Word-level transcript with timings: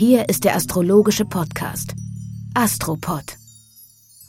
Hier 0.00 0.30
ist 0.30 0.44
der 0.44 0.56
astrologische 0.56 1.26
Podcast 1.26 1.92
Astropod. 2.54 3.36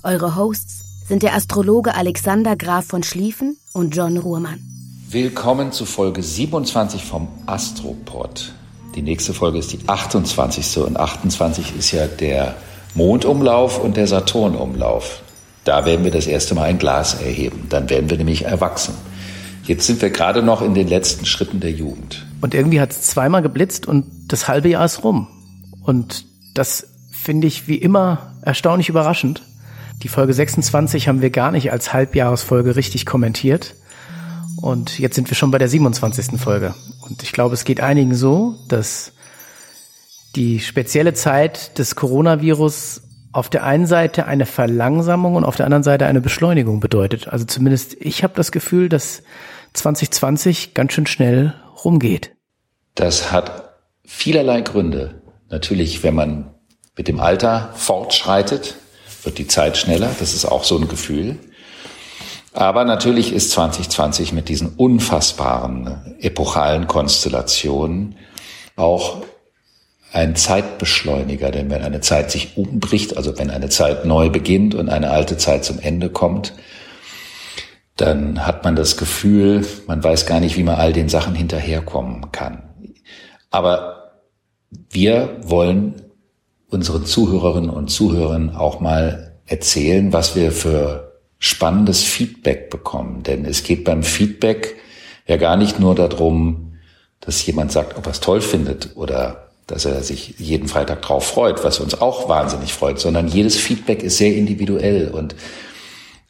Eure 0.04 0.36
Hosts 0.36 0.84
sind 1.08 1.24
der 1.24 1.34
Astrologe 1.34 1.96
Alexander 1.96 2.58
Graf 2.58 2.88
von 2.88 3.04
Schlieffen 3.04 3.56
und 3.72 3.96
John 3.96 4.18
Ruhrmann. 4.18 4.60
Willkommen 5.10 5.72
zu 5.72 5.86
Folge 5.86 6.24
27 6.24 7.06
vom 7.06 7.30
Astropod. 7.46 8.52
Die 8.96 9.02
nächste 9.02 9.34
Folge 9.34 9.60
ist 9.60 9.72
die 9.72 9.80
28. 9.88 10.80
und 10.80 11.00
28 11.00 11.78
ist 11.78 11.92
ja 11.94 12.06
der 12.06 12.56
Mondumlauf 12.94 13.82
und 13.82 13.96
der 13.96 14.08
Saturnumlauf. 14.08 15.22
Da 15.64 15.86
werden 15.86 16.04
wir 16.04 16.12
das 16.12 16.28
erste 16.28 16.54
Mal 16.54 16.64
ein 16.64 16.80
Glas 16.80 17.14
erheben. 17.14 17.68
Dann 17.70 17.90
werden 17.90 18.10
wir 18.10 18.18
nämlich 18.18 18.44
erwachsen. 18.44 18.94
Jetzt 19.64 19.88
sind 19.88 20.02
wir 20.02 20.10
gerade 20.10 20.44
noch 20.44 20.62
in 20.62 20.74
den 20.74 20.90
letzten 20.90 21.26
Schritten 21.26 21.62
der 21.62 21.72
Jugend. 21.72 22.26
Und 22.42 22.54
irgendwie 22.54 22.82
hat 22.82 22.92
es 22.92 23.04
zweimal 23.04 23.42
geblitzt 23.42 23.88
und 23.88 24.04
das 24.28 24.50
halbe 24.50 24.68
Jahr 24.68 24.84
ist 24.84 25.06
rum. 25.06 25.30
Und 25.82 26.26
das 26.54 26.88
finde 27.12 27.48
ich 27.48 27.68
wie 27.68 27.76
immer 27.76 28.34
erstaunlich 28.42 28.90
überraschend. 28.90 29.44
Die 30.04 30.08
Folge 30.08 30.34
26 30.34 31.08
haben 31.08 31.22
wir 31.22 31.30
gar 31.30 31.52
nicht 31.52 31.72
als 31.72 31.94
Halbjahresfolge 31.94 32.76
richtig 32.76 33.06
kommentiert. 33.06 33.76
Und 34.62 35.00
jetzt 35.00 35.16
sind 35.16 35.30
wir 35.30 35.36
schon 35.36 35.52
bei 35.52 35.58
der 35.58 35.68
27. 35.68 36.40
Folge. 36.40 36.76
Und 37.02 37.24
ich 37.24 37.32
glaube, 37.32 37.54
es 37.54 37.64
geht 37.64 37.82
einigen 37.82 38.16
so, 38.16 38.56
dass 38.68 39.12
die 40.36 40.60
spezielle 40.60 41.14
Zeit 41.14 41.78
des 41.78 41.96
Coronavirus 41.96 43.02
auf 43.34 43.50
der 43.50 43.64
einen 43.64 43.86
Seite 43.86 44.26
eine 44.26 44.46
Verlangsamung 44.46 45.36
und 45.36 45.46
auf 45.46 45.56
der 45.56 45.66
anderen 45.66 45.84
Seite 45.84 46.06
eine 46.06 46.22
Beschleunigung 46.22 46.80
bedeutet. 46.80 47.28
Also 47.28 47.46
zumindest 47.46 47.96
ich 48.00 48.24
habe 48.24 48.34
das 48.36 48.52
Gefühl, 48.52 48.90
dass 48.90 49.24
2020 49.74 50.74
ganz 50.74 50.94
schön 50.94 51.08
schnell 51.08 51.54
rumgeht. 51.84 52.36
Das 52.96 53.32
hat 53.32 53.76
vielerlei 54.04 54.62
Gründe. 54.62 55.22
Natürlich, 55.52 56.02
wenn 56.02 56.16
man 56.16 56.50
mit 56.98 57.08
dem 57.10 57.20
Alter 57.20 57.70
fortschreitet, 57.76 58.76
wird 59.24 59.38
die 59.38 59.48
Zeit 59.48 59.78
schneller. 59.78 60.10
Das 60.20 60.34
ist 60.34 60.46
auch 60.46 60.64
so 60.64 60.78
ein 60.78 60.88
Gefühl. 60.88 61.38
Aber 62.54 62.86
natürlich 62.86 63.34
ist 63.34 63.52
2020 63.52 64.34
mit 64.34 64.50
diesen 64.50 64.70
unfassbaren 64.76 66.18
epochalen 66.20 66.88
Konstellationen 66.88 68.16
auch 68.76 69.24
ein 70.14 70.36
Zeitbeschleuniger, 70.36 71.52
denn 71.52 71.70
wenn 71.70 71.84
eine 71.84 72.02
Zeit 72.02 72.32
sich 72.32 72.58
umbricht, 72.58 73.16
also 73.16 73.38
wenn 73.38 73.50
eine 73.50 73.70
Zeit 73.70 74.06
neu 74.06 74.30
beginnt 74.30 74.76
und 74.76 74.90
eine 74.90 75.12
alte 75.12 75.38
Zeit 75.38 75.64
zum 75.64 75.80
Ende 75.80 76.10
kommt, 76.10 76.54
dann 77.96 78.46
hat 78.46 78.64
man 78.64 78.76
das 78.76 78.98
Gefühl, 78.98 79.66
man 79.88 80.04
weiß 80.04 80.26
gar 80.26 80.40
nicht, 80.40 80.58
wie 80.58 80.64
man 80.64 80.76
all 80.76 80.92
den 80.92 81.08
Sachen 81.08 81.36
hinterherkommen 81.36 82.32
kann. 82.32 82.64
Aber 83.50 84.01
wir 84.90 85.38
wollen 85.44 86.02
unseren 86.70 87.06
Zuhörerinnen 87.06 87.70
und 87.70 87.90
Zuhörern 87.90 88.56
auch 88.56 88.80
mal 88.80 89.34
erzählen, 89.46 90.14
was 90.14 90.36
wir 90.36 90.52
für 90.52 91.20
spannendes 91.38 92.04
Feedback 92.04 92.70
bekommen. 92.70 93.24
Denn 93.24 93.46
es 93.46 93.64
geht 93.64 93.84
beim 93.84 94.04
Feedback 94.04 94.78
ja 95.28 95.38
gar 95.38 95.58
nicht 95.58 95.80
nur 95.80 95.96
darum, 95.96 96.74
dass 97.20 97.46
jemand 97.46 97.72
sagt, 97.72 97.98
ob 97.98 98.06
er 98.06 98.12
es 98.12 98.20
toll 98.20 98.42
findet 98.42 98.96
oder 98.96 99.50
dass 99.68 99.86
er 99.86 100.02
sich 100.04 100.36
jeden 100.38 100.68
Freitag 100.68 101.02
drauf 101.02 101.26
freut, 101.26 101.64
was 101.64 101.80
uns 101.80 102.00
auch 102.02 102.28
wahnsinnig 102.30 102.74
freut, 102.74 103.00
sondern 103.00 103.28
jedes 103.28 103.58
Feedback 103.58 104.04
ist 104.04 104.18
sehr 104.18 104.36
individuell 104.36 105.10
und 105.10 105.36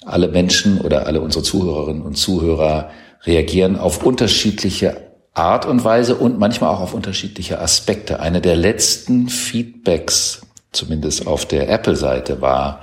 alle 0.06 0.28
Menschen 0.28 0.82
oder 0.82 1.08
alle 1.08 1.22
unsere 1.22 1.44
Zuhörerinnen 1.44 2.02
und 2.02 2.18
Zuhörer 2.18 2.90
reagieren 3.24 3.78
auf 3.78 4.04
unterschiedliche 4.04 5.11
Art 5.34 5.66
und 5.66 5.84
Weise 5.84 6.16
und 6.16 6.40
manchmal 6.40 6.74
auch 6.76 6.82
auf 6.82 6.94
unterschiedliche 6.94 7.60
Aspekte. 7.60 8.20
Eine 8.20 8.42
der 8.42 8.58
letzten 8.58 9.30
Feedbacks, 9.30 10.42
zumindest 10.74 11.26
auf 11.26 11.46
der 11.46 11.70
Apple-Seite, 11.70 12.42
war, 12.42 12.82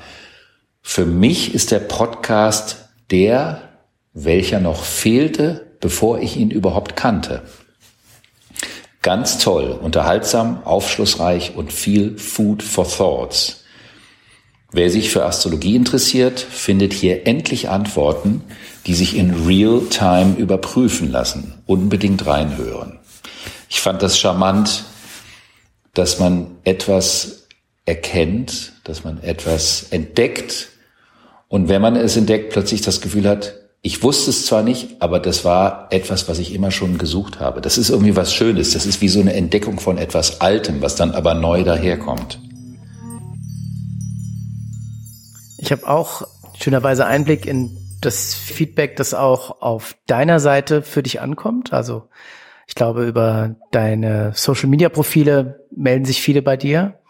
für 0.81 1.05
mich 1.05 1.55
ist 1.55 1.71
der 1.71 1.81
Podcast 1.81 2.89
der, 3.11 3.61
welcher 4.15 4.61
noch 4.61 4.83
fehlte, 4.83 5.67
bevor 5.81 6.21
ich 6.21 6.39
ihn 6.39 6.51
überhaupt 6.51 6.97
kannte. 6.97 7.43
Ganz 9.03 9.39
toll, 9.39 9.79
unterhaltsam, 9.81 10.63
aufschlussreich 10.65 11.55
und 11.55 11.73
viel 11.73 12.19
Food 12.19 12.63
for 12.63 12.89
Thoughts. 12.89 13.65
Wer 14.73 14.91
sich 14.91 15.11
für 15.11 15.25
Astrologie 15.25 15.77
interessiert, 15.77 16.41
findet 16.41 16.93
hier 16.95 17.27
endlich 17.27 17.69
Antworten, 17.69 18.43
die 18.87 18.95
sich 18.95 19.17
in 19.17 19.47
Real-Time 19.47 20.37
überprüfen 20.37 21.11
lassen. 21.11 21.58
Unbedingt 21.69 22.27
reinhören. 22.27 22.99
Ich 23.69 23.81
fand 23.81 24.03
das 24.03 24.19
charmant, 24.19 24.87
dass 25.95 26.19
man 26.19 26.49
etwas 26.65 27.47
erkennt, 27.87 28.73
dass 28.83 29.05
man 29.05 29.23
etwas 29.23 29.85
entdeckt 29.91 30.71
und 31.49 31.69
wenn 31.69 31.81
man 31.81 31.97
es 31.97 32.17
entdeckt, 32.17 32.51
plötzlich 32.51 32.83
das 32.83 33.01
Gefühl 33.01 33.27
hat, 33.27 33.55
ich 33.81 34.03
wusste 34.03 34.31
es 34.31 34.45
zwar 34.45 34.63
nicht, 34.63 35.01
aber 35.01 35.19
das 35.19 35.45
war 35.45 35.87
etwas, 35.91 36.29
was 36.29 36.39
ich 36.39 36.53
immer 36.53 36.71
schon 36.71 36.99
gesucht 36.99 37.41
habe. 37.41 37.61
Das 37.61 37.79
ist 37.79 37.89
irgendwie 37.89 38.17
was 38.17 38.35
Schönes. 38.35 38.73
Das 38.73 38.85
ist 38.85 39.01
wie 39.01 39.09
so 39.09 39.21
eine 39.21 39.33
Entdeckung 39.33 39.81
von 39.81 39.99
etwas 39.99 40.41
Altem, 40.41 40.83
was 40.83 40.97
dann 40.97 41.13
aber 41.13 41.35
neu 41.35 41.65
daherkommt. 41.65 42.41
Ich 45.57 45.73
habe 45.73 45.89
auch 45.89 46.27
schönerweise 46.59 47.07
Einblick 47.07 47.47
in 47.47 47.71
das 48.01 48.35
Feedback, 48.35 48.97
das 48.97 49.15
auch 49.15 49.61
auf 49.61 49.97
deiner 50.07 50.41
Seite 50.41 50.83
für 50.83 51.03
dich 51.03 51.21
ankommt. 51.21 51.73
Also 51.73 52.09
ich 52.67 52.75
glaube, 52.75 53.07
über 53.07 53.57
deine 53.71 54.33
Social-Media-Profile 54.35 55.67
melden 55.75 56.05
sich 56.05 56.21
viele 56.21 56.43
bei 56.43 56.57
dir. 56.57 57.01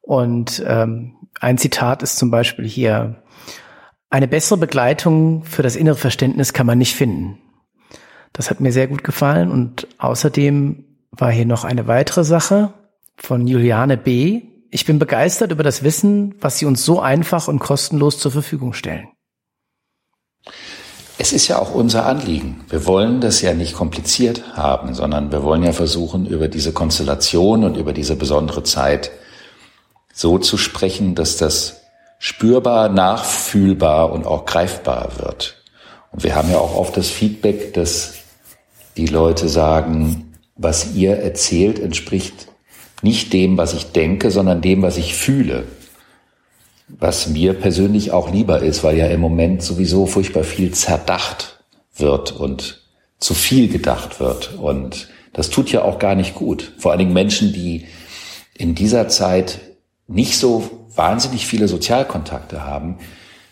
Und 0.00 0.62
ähm, 0.66 1.16
ein 1.40 1.58
Zitat 1.58 2.02
ist 2.02 2.16
zum 2.16 2.30
Beispiel 2.30 2.66
hier, 2.66 3.22
eine 4.10 4.28
bessere 4.28 4.58
Begleitung 4.58 5.42
für 5.42 5.62
das 5.62 5.74
innere 5.74 5.96
Verständnis 5.96 6.52
kann 6.52 6.66
man 6.66 6.78
nicht 6.78 6.94
finden. 6.94 7.38
Das 8.32 8.48
hat 8.48 8.60
mir 8.60 8.70
sehr 8.70 8.86
gut 8.86 9.02
gefallen 9.02 9.50
und 9.50 9.88
außerdem 9.98 10.84
war 11.10 11.32
hier 11.32 11.46
noch 11.46 11.64
eine 11.64 11.88
weitere 11.88 12.22
Sache 12.22 12.72
von 13.16 13.46
Juliane 13.46 13.96
B. 13.96 14.42
Ich 14.70 14.84
bin 14.86 14.98
begeistert 14.98 15.50
über 15.50 15.64
das 15.64 15.82
Wissen, 15.82 16.36
was 16.40 16.58
Sie 16.58 16.66
uns 16.66 16.84
so 16.84 17.00
einfach 17.00 17.48
und 17.48 17.58
kostenlos 17.58 18.18
zur 18.18 18.30
Verfügung 18.30 18.72
stellen. 18.72 19.08
Es 21.16 21.32
ist 21.32 21.46
ja 21.46 21.58
auch 21.60 21.74
unser 21.74 22.06
Anliegen. 22.06 22.64
Wir 22.68 22.86
wollen 22.86 23.20
das 23.20 23.40
ja 23.40 23.54
nicht 23.54 23.74
kompliziert 23.74 24.56
haben, 24.56 24.94
sondern 24.94 25.30
wir 25.30 25.44
wollen 25.44 25.62
ja 25.62 25.72
versuchen, 25.72 26.26
über 26.26 26.48
diese 26.48 26.72
Konstellation 26.72 27.62
und 27.62 27.76
über 27.76 27.92
diese 27.92 28.16
besondere 28.16 28.64
Zeit 28.64 29.12
so 30.12 30.38
zu 30.38 30.56
sprechen, 30.56 31.14
dass 31.14 31.36
das 31.36 31.82
spürbar, 32.18 32.88
nachfühlbar 32.88 34.12
und 34.12 34.26
auch 34.26 34.44
greifbar 34.44 35.12
wird. 35.18 35.62
Und 36.10 36.24
wir 36.24 36.34
haben 36.34 36.50
ja 36.50 36.58
auch 36.58 36.74
oft 36.74 36.96
das 36.96 37.08
Feedback, 37.10 37.74
dass 37.74 38.14
die 38.96 39.06
Leute 39.06 39.48
sagen, 39.48 40.34
was 40.56 40.94
ihr 40.94 41.16
erzählt, 41.16 41.78
entspricht 41.78 42.48
nicht 43.02 43.32
dem, 43.32 43.56
was 43.56 43.74
ich 43.74 43.92
denke, 43.92 44.30
sondern 44.30 44.62
dem, 44.62 44.82
was 44.82 44.96
ich 44.96 45.14
fühle. 45.14 45.64
Was 46.88 47.28
mir 47.28 47.54
persönlich 47.54 48.12
auch 48.12 48.30
lieber 48.30 48.60
ist, 48.60 48.84
weil 48.84 48.96
ja 48.96 49.06
im 49.06 49.20
Moment 49.20 49.62
sowieso 49.62 50.06
furchtbar 50.06 50.44
viel 50.44 50.72
zerdacht 50.72 51.64
wird 51.96 52.32
und 52.32 52.82
zu 53.18 53.34
viel 53.34 53.68
gedacht 53.68 54.20
wird. 54.20 54.54
Und 54.54 55.08
das 55.32 55.50
tut 55.50 55.72
ja 55.72 55.82
auch 55.82 55.98
gar 55.98 56.14
nicht 56.14 56.34
gut. 56.34 56.72
Vor 56.78 56.90
allen 56.90 56.98
Dingen 56.98 57.12
Menschen, 57.12 57.52
die 57.52 57.86
in 58.56 58.74
dieser 58.74 59.08
Zeit 59.08 59.60
nicht 60.06 60.38
so 60.38 60.70
wahnsinnig 60.94 61.46
viele 61.46 61.68
Sozialkontakte 61.68 62.64
haben, 62.64 62.98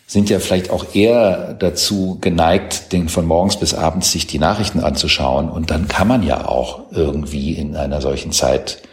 sind 0.05 0.29
ja 0.29 0.39
vielleicht 0.39 0.69
auch 0.69 0.93
eher 0.93 1.53
dazu 1.55 2.19
geneigt, 2.21 2.93
den 2.93 3.09
von 3.09 3.25
morgens 3.25 3.57
bis 3.57 3.73
abends 3.73 4.11
sich 4.11 4.27
die 4.27 4.37
Nachrichten 4.37 4.79
anzuschauen. 4.79 5.49
Und 5.49 5.71
dann 5.71 5.87
kann 5.87 6.07
man 6.07 6.23
ja 6.23 6.47
auch 6.47 6.91
irgendwie 6.91 7.53
in 7.53 7.75
einer 7.75 8.01
solchen 8.01 8.31
Zeit 8.31 8.83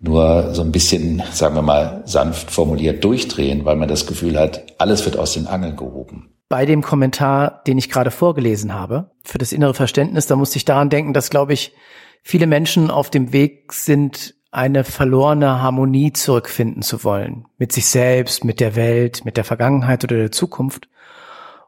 nur 0.00 0.54
so 0.54 0.62
ein 0.62 0.72
bisschen, 0.72 1.22
sagen 1.32 1.54
wir 1.54 1.62
mal, 1.62 2.02
sanft 2.04 2.50
formuliert 2.50 3.02
durchdrehen, 3.02 3.64
weil 3.64 3.76
man 3.76 3.88
das 3.88 4.06
Gefühl 4.06 4.38
hat, 4.38 4.64
alles 4.78 5.04
wird 5.04 5.18
aus 5.18 5.34
den 5.34 5.46
Angeln 5.46 5.76
gehoben. 5.76 6.30
Bei 6.48 6.64
dem 6.64 6.82
Kommentar, 6.82 7.62
den 7.66 7.78
ich 7.78 7.90
gerade 7.90 8.10
vorgelesen 8.10 8.74
habe, 8.74 9.10
für 9.24 9.38
das 9.38 9.52
innere 9.52 9.74
Verständnis, 9.74 10.26
da 10.26 10.36
musste 10.36 10.58
ich 10.58 10.64
daran 10.64 10.90
denken, 10.90 11.12
dass, 11.12 11.30
glaube 11.30 11.54
ich, 11.54 11.74
viele 12.22 12.46
Menschen 12.46 12.90
auf 12.90 13.10
dem 13.10 13.32
Weg 13.32 13.72
sind, 13.72 14.34
eine 14.52 14.84
verlorene 14.84 15.60
Harmonie 15.60 16.12
zurückfinden 16.12 16.82
zu 16.82 17.04
wollen. 17.04 17.46
Mit 17.58 17.72
sich 17.72 17.86
selbst, 17.86 18.44
mit 18.44 18.60
der 18.60 18.74
Welt, 18.74 19.24
mit 19.24 19.36
der 19.36 19.44
Vergangenheit 19.44 20.02
oder 20.04 20.16
der 20.16 20.32
Zukunft. 20.32 20.88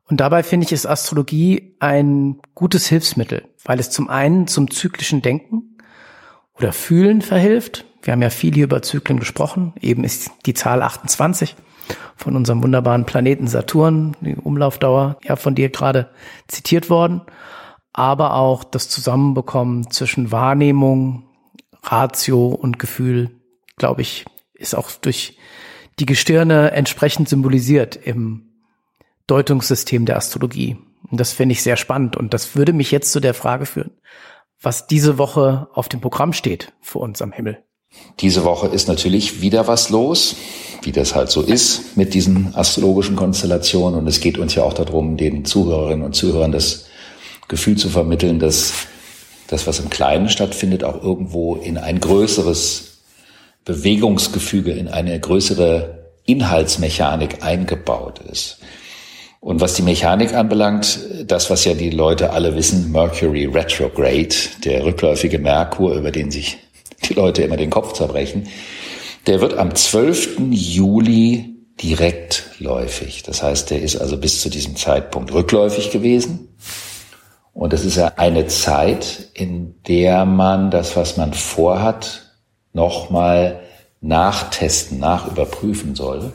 Und 0.08 0.20
dabei 0.20 0.42
finde 0.42 0.64
ich, 0.64 0.72
ist 0.72 0.86
Astrologie 0.86 1.76
ein 1.80 2.40
gutes 2.54 2.86
Hilfsmittel, 2.86 3.44
weil 3.64 3.78
es 3.78 3.90
zum 3.90 4.08
einen 4.08 4.46
zum 4.46 4.70
zyklischen 4.70 5.20
Denken 5.20 5.76
oder 6.56 6.72
Fühlen 6.72 7.20
verhilft. 7.20 7.84
Wir 8.02 8.12
haben 8.12 8.22
ja 8.22 8.30
viel 8.30 8.54
hier 8.54 8.64
über 8.64 8.82
Zyklen 8.82 9.18
gesprochen. 9.18 9.72
Eben 9.80 10.04
ist 10.04 10.30
die 10.46 10.54
Zahl 10.54 10.82
28 10.82 11.56
von 12.16 12.36
unserem 12.36 12.62
wunderbaren 12.62 13.06
Planeten 13.06 13.46
Saturn, 13.46 14.16
die 14.20 14.36
Umlaufdauer, 14.36 15.18
ja 15.22 15.36
von 15.36 15.54
dir 15.54 15.70
gerade 15.70 16.10
zitiert 16.48 16.90
worden. 16.90 17.22
Aber 17.92 18.34
auch 18.34 18.64
das 18.64 18.88
Zusammenbekommen 18.88 19.90
zwischen 19.90 20.30
Wahrnehmung, 20.30 21.24
Ratio 21.82 22.48
und 22.48 22.78
Gefühl, 22.78 23.30
glaube 23.76 24.02
ich, 24.02 24.24
ist 24.54 24.74
auch 24.74 24.90
durch 24.92 25.38
die 25.98 26.06
Gestirne 26.06 26.72
entsprechend 26.72 27.28
symbolisiert 27.28 27.96
im 27.96 28.48
Deutungssystem 29.26 30.06
der 30.06 30.16
Astrologie. 30.16 30.76
Und 31.10 31.18
das 31.20 31.32
finde 31.32 31.52
ich 31.52 31.62
sehr 31.62 31.76
spannend. 31.76 32.16
Und 32.16 32.34
das 32.34 32.54
würde 32.56 32.72
mich 32.72 32.90
jetzt 32.90 33.12
zu 33.12 33.20
der 33.20 33.34
Frage 33.34 33.66
führen, 33.66 33.92
was 34.60 34.86
diese 34.86 35.18
Woche 35.18 35.68
auf 35.72 35.88
dem 35.88 36.00
Programm 36.00 36.32
steht 36.32 36.72
für 36.80 36.98
uns 36.98 37.22
am 37.22 37.32
Himmel. 37.32 37.64
Diese 38.20 38.44
Woche 38.44 38.66
ist 38.66 38.88
natürlich 38.88 39.42
wieder 39.42 39.68
was 39.68 39.90
los, 39.90 40.34
wie 40.82 40.90
das 40.90 41.14
halt 41.14 41.30
so 41.30 41.42
ist 41.42 41.96
mit 41.96 42.14
diesen 42.14 42.54
astrologischen 42.54 43.14
Konstellationen. 43.14 43.98
Und 43.98 44.08
es 44.08 44.20
geht 44.20 44.38
uns 44.38 44.54
ja 44.54 44.64
auch 44.64 44.72
darum, 44.72 45.16
den 45.16 45.44
Zuhörerinnen 45.44 46.04
und 46.04 46.14
Zuhörern 46.14 46.50
das 46.50 46.86
Gefühl 47.46 47.76
zu 47.76 47.88
vermitteln, 47.88 48.40
dass 48.40 48.72
das, 49.46 49.66
was 49.66 49.78
im 49.78 49.88
Kleinen 49.88 50.28
stattfindet, 50.28 50.82
auch 50.84 51.02
irgendwo 51.02 51.56
in 51.56 51.78
ein 51.78 52.00
größeres 52.00 52.98
Bewegungsgefüge, 53.64 54.72
in 54.72 54.88
eine 54.88 55.18
größere 55.18 56.08
Inhaltsmechanik 56.24 57.42
eingebaut 57.42 58.20
ist. 58.30 58.58
Und 59.40 59.60
was 59.60 59.74
die 59.74 59.82
Mechanik 59.82 60.34
anbelangt, 60.34 60.98
das, 61.26 61.48
was 61.48 61.64
ja 61.64 61.74
die 61.74 61.90
Leute 61.90 62.30
alle 62.32 62.56
wissen, 62.56 62.90
Mercury 62.90 63.46
Retrograde, 63.46 64.34
der 64.64 64.84
rückläufige 64.84 65.38
Merkur, 65.38 65.94
über 65.94 66.10
den 66.10 66.30
sich 66.30 66.58
die 67.04 67.14
Leute 67.14 67.42
immer 67.42 67.56
den 67.56 67.70
Kopf 67.70 67.92
zerbrechen, 67.92 68.48
der 69.26 69.40
wird 69.40 69.58
am 69.58 69.74
12. 69.74 70.38
Juli 70.50 71.56
direktläufig. 71.80 73.22
Das 73.22 73.42
heißt, 73.42 73.70
der 73.70 73.82
ist 73.82 73.96
also 73.96 74.16
bis 74.16 74.40
zu 74.40 74.48
diesem 74.48 74.76
Zeitpunkt 74.76 75.32
rückläufig 75.32 75.90
gewesen. 75.90 76.48
Und 77.52 77.72
das 77.72 77.84
ist 77.84 77.96
ja 77.96 78.12
eine 78.16 78.46
Zeit, 78.46 79.30
in 79.34 79.74
der 79.86 80.24
man 80.24 80.70
das, 80.70 80.96
was 80.96 81.16
man 81.16 81.34
vorhat, 81.34 82.32
nochmal 82.72 83.60
nachtesten, 84.00 84.98
nachüberprüfen 84.98 85.94
soll. 85.94 86.32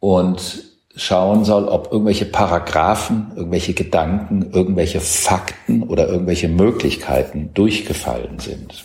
Und 0.00 0.64
schauen 0.94 1.44
soll, 1.44 1.68
ob 1.68 1.92
irgendwelche 1.92 2.24
Paragraphen, 2.24 3.32
irgendwelche 3.36 3.74
Gedanken, 3.74 4.50
irgendwelche 4.52 5.00
Fakten 5.00 5.82
oder 5.82 6.08
irgendwelche 6.08 6.48
Möglichkeiten 6.48 7.50
durchgefallen 7.52 8.38
sind. 8.38 8.84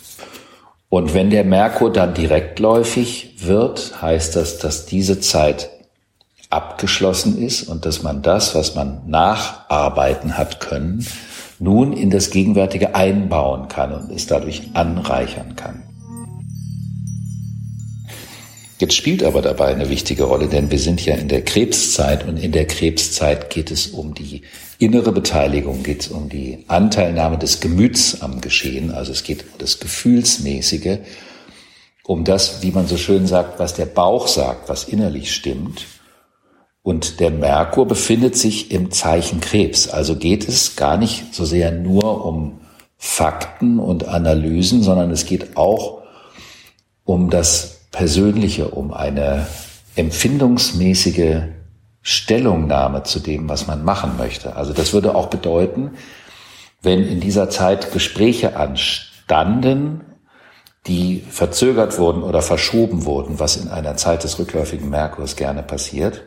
Und 0.92 1.14
wenn 1.14 1.30
der 1.30 1.44
Merkur 1.44 1.90
dann 1.90 2.12
direktläufig 2.12 3.36
wird, 3.38 4.02
heißt 4.02 4.36
das, 4.36 4.58
dass 4.58 4.84
diese 4.84 5.20
Zeit 5.20 5.70
abgeschlossen 6.50 7.38
ist 7.38 7.62
und 7.62 7.86
dass 7.86 8.02
man 8.02 8.20
das, 8.20 8.54
was 8.54 8.74
man 8.74 9.00
nacharbeiten 9.06 10.36
hat 10.36 10.60
können, 10.60 11.06
nun 11.58 11.94
in 11.94 12.10
das 12.10 12.28
Gegenwärtige 12.28 12.94
einbauen 12.94 13.68
kann 13.68 13.94
und 13.94 14.10
es 14.10 14.26
dadurch 14.26 14.68
anreichern 14.74 15.56
kann. 15.56 15.82
Jetzt 18.82 18.96
spielt 18.96 19.22
aber 19.22 19.42
dabei 19.42 19.66
eine 19.68 19.90
wichtige 19.90 20.24
Rolle, 20.24 20.48
denn 20.48 20.72
wir 20.72 20.78
sind 20.80 21.06
ja 21.06 21.14
in 21.14 21.28
der 21.28 21.44
Krebszeit 21.44 22.26
und 22.26 22.36
in 22.36 22.50
der 22.50 22.66
Krebszeit 22.66 23.48
geht 23.48 23.70
es 23.70 23.86
um 23.86 24.12
die 24.12 24.42
innere 24.80 25.12
Beteiligung, 25.12 25.84
geht 25.84 26.00
es 26.00 26.08
um 26.08 26.28
die 26.28 26.64
Anteilnahme 26.66 27.38
des 27.38 27.60
Gemüts 27.60 28.22
am 28.22 28.40
Geschehen, 28.40 28.90
also 28.90 29.12
es 29.12 29.22
geht 29.22 29.44
um 29.44 29.58
das 29.58 29.78
Gefühlsmäßige, 29.78 30.98
um 32.02 32.24
das, 32.24 32.60
wie 32.62 32.72
man 32.72 32.88
so 32.88 32.96
schön 32.96 33.28
sagt, 33.28 33.60
was 33.60 33.74
der 33.74 33.86
Bauch 33.86 34.26
sagt, 34.26 34.68
was 34.68 34.82
innerlich 34.82 35.32
stimmt. 35.32 35.86
Und 36.82 37.20
der 37.20 37.30
Merkur 37.30 37.86
befindet 37.86 38.36
sich 38.36 38.72
im 38.72 38.90
Zeichen 38.90 39.40
Krebs, 39.40 39.86
also 39.86 40.16
geht 40.16 40.48
es 40.48 40.74
gar 40.74 40.96
nicht 40.96 41.32
so 41.32 41.44
sehr 41.44 41.70
nur 41.70 42.24
um 42.24 42.62
Fakten 42.98 43.78
und 43.78 44.08
Analysen, 44.08 44.82
sondern 44.82 45.12
es 45.12 45.24
geht 45.24 45.56
auch 45.56 46.02
um 47.04 47.30
das 47.30 47.81
Persönliche, 47.92 48.68
um 48.68 48.92
eine 48.92 49.46
empfindungsmäßige 49.94 51.42
Stellungnahme 52.00 53.04
zu 53.04 53.20
dem, 53.20 53.48
was 53.48 53.66
man 53.66 53.84
machen 53.84 54.16
möchte. 54.16 54.56
Also 54.56 54.72
das 54.72 54.92
würde 54.92 55.14
auch 55.14 55.28
bedeuten, 55.28 55.92
wenn 56.82 57.06
in 57.06 57.20
dieser 57.20 57.48
Zeit 57.48 57.92
Gespräche 57.92 58.56
anstanden, 58.56 60.00
die 60.88 61.22
verzögert 61.30 61.98
wurden 61.98 62.24
oder 62.24 62.42
verschoben 62.42 63.04
wurden, 63.04 63.38
was 63.38 63.56
in 63.56 63.68
einer 63.68 63.96
Zeit 63.96 64.24
des 64.24 64.38
rückläufigen 64.40 64.90
Merkurs 64.90 65.36
gerne 65.36 65.62
passiert, 65.62 66.22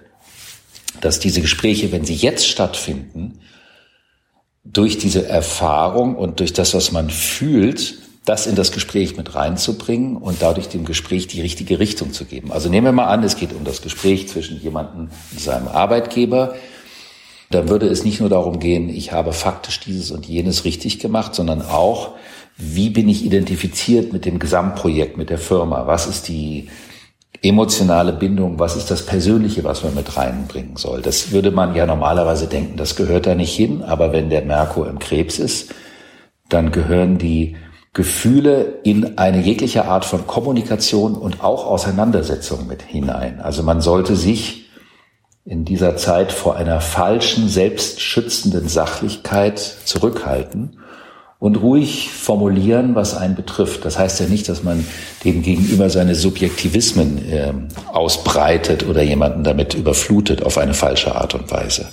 dass 1.01 1.19
diese 1.19 1.41
Gespräche, 1.41 1.91
wenn 1.91 2.05
sie 2.05 2.15
jetzt 2.15 2.47
stattfinden, 2.47 3.41
durch 4.63 4.97
diese 4.97 5.27
Erfahrung 5.27 6.15
und 6.15 6.39
durch 6.39 6.53
das, 6.53 6.73
was 6.73 6.93
man 6.93 7.09
fühlt, 7.09 7.95
das 8.25 8.47
in 8.47 8.55
das 8.55 8.71
Gespräch 8.71 9.15
mit 9.17 9.35
reinzubringen 9.35 10.17
und 10.17 10.41
dadurch 10.41 10.67
dem 10.67 10.83
Gespräch 10.83 11.27
die 11.27 11.41
richtige 11.41 11.79
Richtung 11.79 12.11
zu 12.11 12.25
geben. 12.25 12.51
Also 12.51 12.69
nehmen 12.69 12.85
wir 12.85 12.91
mal 12.91 13.05
an, 13.05 13.23
es 13.23 13.37
geht 13.37 13.53
um 13.53 13.63
das 13.63 13.81
Gespräch 13.81 14.27
zwischen 14.27 14.59
jemandem 14.59 15.09
und 15.31 15.39
seinem 15.39 15.67
Arbeitgeber. 15.67 16.55
Dann 17.51 17.69
würde 17.69 17.87
es 17.87 18.03
nicht 18.03 18.19
nur 18.19 18.29
darum 18.29 18.59
gehen, 18.59 18.89
ich 18.89 19.11
habe 19.11 19.31
faktisch 19.31 19.79
dieses 19.79 20.09
und 20.09 20.25
jenes 20.25 20.65
richtig 20.65 20.99
gemacht, 20.99 21.35
sondern 21.35 21.61
auch, 21.61 22.15
wie 22.57 22.89
bin 22.89 23.07
ich 23.07 23.23
identifiziert 23.23 24.11
mit 24.11 24.25
dem 24.25 24.39
Gesamtprojekt, 24.39 25.17
mit 25.17 25.29
der 25.29 25.37
Firma? 25.37 25.85
Was 25.85 26.07
ist 26.07 26.27
die 26.27 26.69
emotionale 27.43 28.13
Bindung? 28.13 28.57
Was 28.57 28.75
ist 28.75 28.89
das 28.89 29.05
Persönliche, 29.05 29.63
was 29.63 29.83
man 29.83 29.93
mit 29.93 30.17
reinbringen 30.17 30.77
soll? 30.77 31.03
Das 31.03 31.31
würde 31.31 31.51
man 31.51 31.75
ja 31.75 31.85
normalerweise 31.85 32.47
denken, 32.47 32.77
das 32.77 32.95
gehört 32.95 33.27
da 33.27 33.35
nicht 33.35 33.55
hin. 33.55 33.83
Aber 33.83 34.11
wenn 34.13 34.31
der 34.31 34.41
Merkur 34.43 34.89
im 34.89 34.97
Krebs 34.97 35.37
ist, 35.37 35.75
dann 36.49 36.71
gehören 36.71 37.19
die 37.19 37.55
Gefühle 37.95 38.79
in 38.83 39.17
eine 39.17 39.41
jegliche 39.41 39.85
Art 39.85 40.03
von 40.03 40.27
Kommunikation 40.27 41.15
und 41.15 41.41
auch 41.41 41.65
Auseinandersetzung 41.65 42.67
mit 42.67 42.81
hinein. 42.81 43.39
Also 43.39 43.63
man 43.63 43.79
sollte 43.79 44.17
sich 44.17 44.65
in 45.45 45.63
dieser 45.63 45.95
Zeit 45.95 46.33
vor 46.33 46.57
einer 46.57 46.81
falschen, 46.81 47.47
selbstschützenden 47.47 48.67
Sachlichkeit 48.67 49.59
zurückhalten 49.59 50.77
und 51.39 51.55
ruhig 51.61 52.09
formulieren, 52.11 52.95
was 52.95 53.15
einen 53.15 53.35
betrifft. 53.35 53.85
Das 53.85 53.97
heißt 53.97 54.19
ja 54.19 54.25
nicht, 54.25 54.49
dass 54.49 54.61
man 54.61 54.85
dem 55.23 55.41
gegenüber 55.41 55.89
seine 55.89 56.15
Subjektivismen 56.15 57.31
äh, 57.31 57.53
ausbreitet 57.93 58.85
oder 58.85 59.03
jemanden 59.03 59.45
damit 59.45 59.73
überflutet 59.73 60.43
auf 60.43 60.57
eine 60.57 60.73
falsche 60.73 61.15
Art 61.15 61.33
und 61.33 61.49
Weise. 61.49 61.87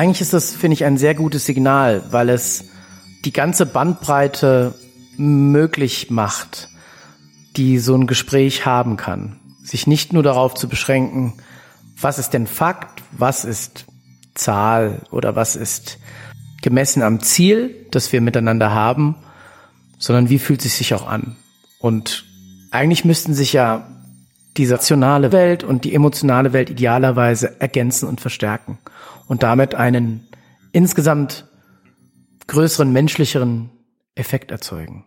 Eigentlich 0.00 0.22
ist 0.22 0.32
das, 0.32 0.54
finde 0.54 0.72
ich, 0.72 0.86
ein 0.86 0.96
sehr 0.96 1.14
gutes 1.14 1.44
Signal, 1.44 2.02
weil 2.10 2.30
es 2.30 2.70
die 3.26 3.34
ganze 3.34 3.66
Bandbreite 3.66 4.74
möglich 5.18 6.08
macht, 6.08 6.70
die 7.58 7.78
so 7.78 7.96
ein 7.96 8.06
Gespräch 8.06 8.64
haben 8.64 8.96
kann. 8.96 9.38
Sich 9.62 9.86
nicht 9.86 10.14
nur 10.14 10.22
darauf 10.22 10.54
zu 10.54 10.70
beschränken, 10.70 11.34
was 12.00 12.18
ist 12.18 12.30
denn 12.30 12.46
Fakt, 12.46 13.02
was 13.12 13.44
ist 13.44 13.84
Zahl 14.34 15.02
oder 15.10 15.36
was 15.36 15.54
ist 15.54 15.98
gemessen 16.62 17.02
am 17.02 17.20
Ziel, 17.20 17.86
das 17.90 18.10
wir 18.10 18.22
miteinander 18.22 18.70
haben, 18.70 19.16
sondern 19.98 20.30
wie 20.30 20.38
fühlt 20.38 20.64
es 20.64 20.78
sich 20.78 20.94
auch 20.94 21.06
an. 21.06 21.36
Und 21.78 22.24
eigentlich 22.70 23.04
müssten 23.04 23.34
sich 23.34 23.52
ja 23.52 23.86
die 24.60 24.70
rationale 24.70 25.32
Welt 25.32 25.64
und 25.64 25.84
die 25.84 25.94
emotionale 25.94 26.52
Welt 26.52 26.68
idealerweise 26.68 27.58
ergänzen 27.62 28.06
und 28.06 28.20
verstärken 28.20 28.76
und 29.26 29.42
damit 29.42 29.74
einen 29.74 30.28
insgesamt 30.72 31.46
größeren 32.46 32.92
menschlicheren 32.92 33.70
Effekt 34.14 34.50
erzeugen. 34.50 35.06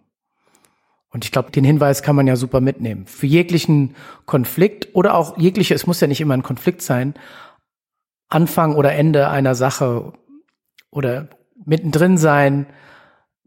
Und 1.11 1.23
ich 1.23 1.31
glaube, 1.31 1.51
den 1.51 1.63
Hinweis 1.63 2.01
kann 2.01 2.15
man 2.15 2.25
ja 2.25 2.35
super 2.35 2.61
mitnehmen. 2.61 3.05
Für 3.05 3.27
jeglichen 3.27 3.95
Konflikt 4.25 4.95
oder 4.95 5.13
auch 5.13 5.37
jegliche, 5.37 5.75
es 5.75 5.85
muss 5.85 6.01
ja 6.01 6.07
nicht 6.07 6.19
immer 6.21 6.33
ein 6.33 6.41
Konflikt 6.41 6.81
sein, 6.81 7.13
Anfang 8.29 8.73
oder 8.73 8.93
Ende 8.93 9.29
einer 9.29 9.53
Sache 9.53 10.13
oder 10.89 11.27
mittendrin 11.63 12.17
sein, 12.17 12.65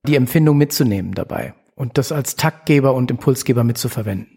die 0.05 0.15
Empfindung 0.15 0.57
mitzunehmen 0.57 1.15
dabei 1.15 1.55
und 1.75 1.99
das 1.99 2.13
als 2.13 2.37
Taktgeber 2.37 2.95
und 2.95 3.11
Impulsgeber 3.11 3.65
mitzuverwenden. 3.65 4.36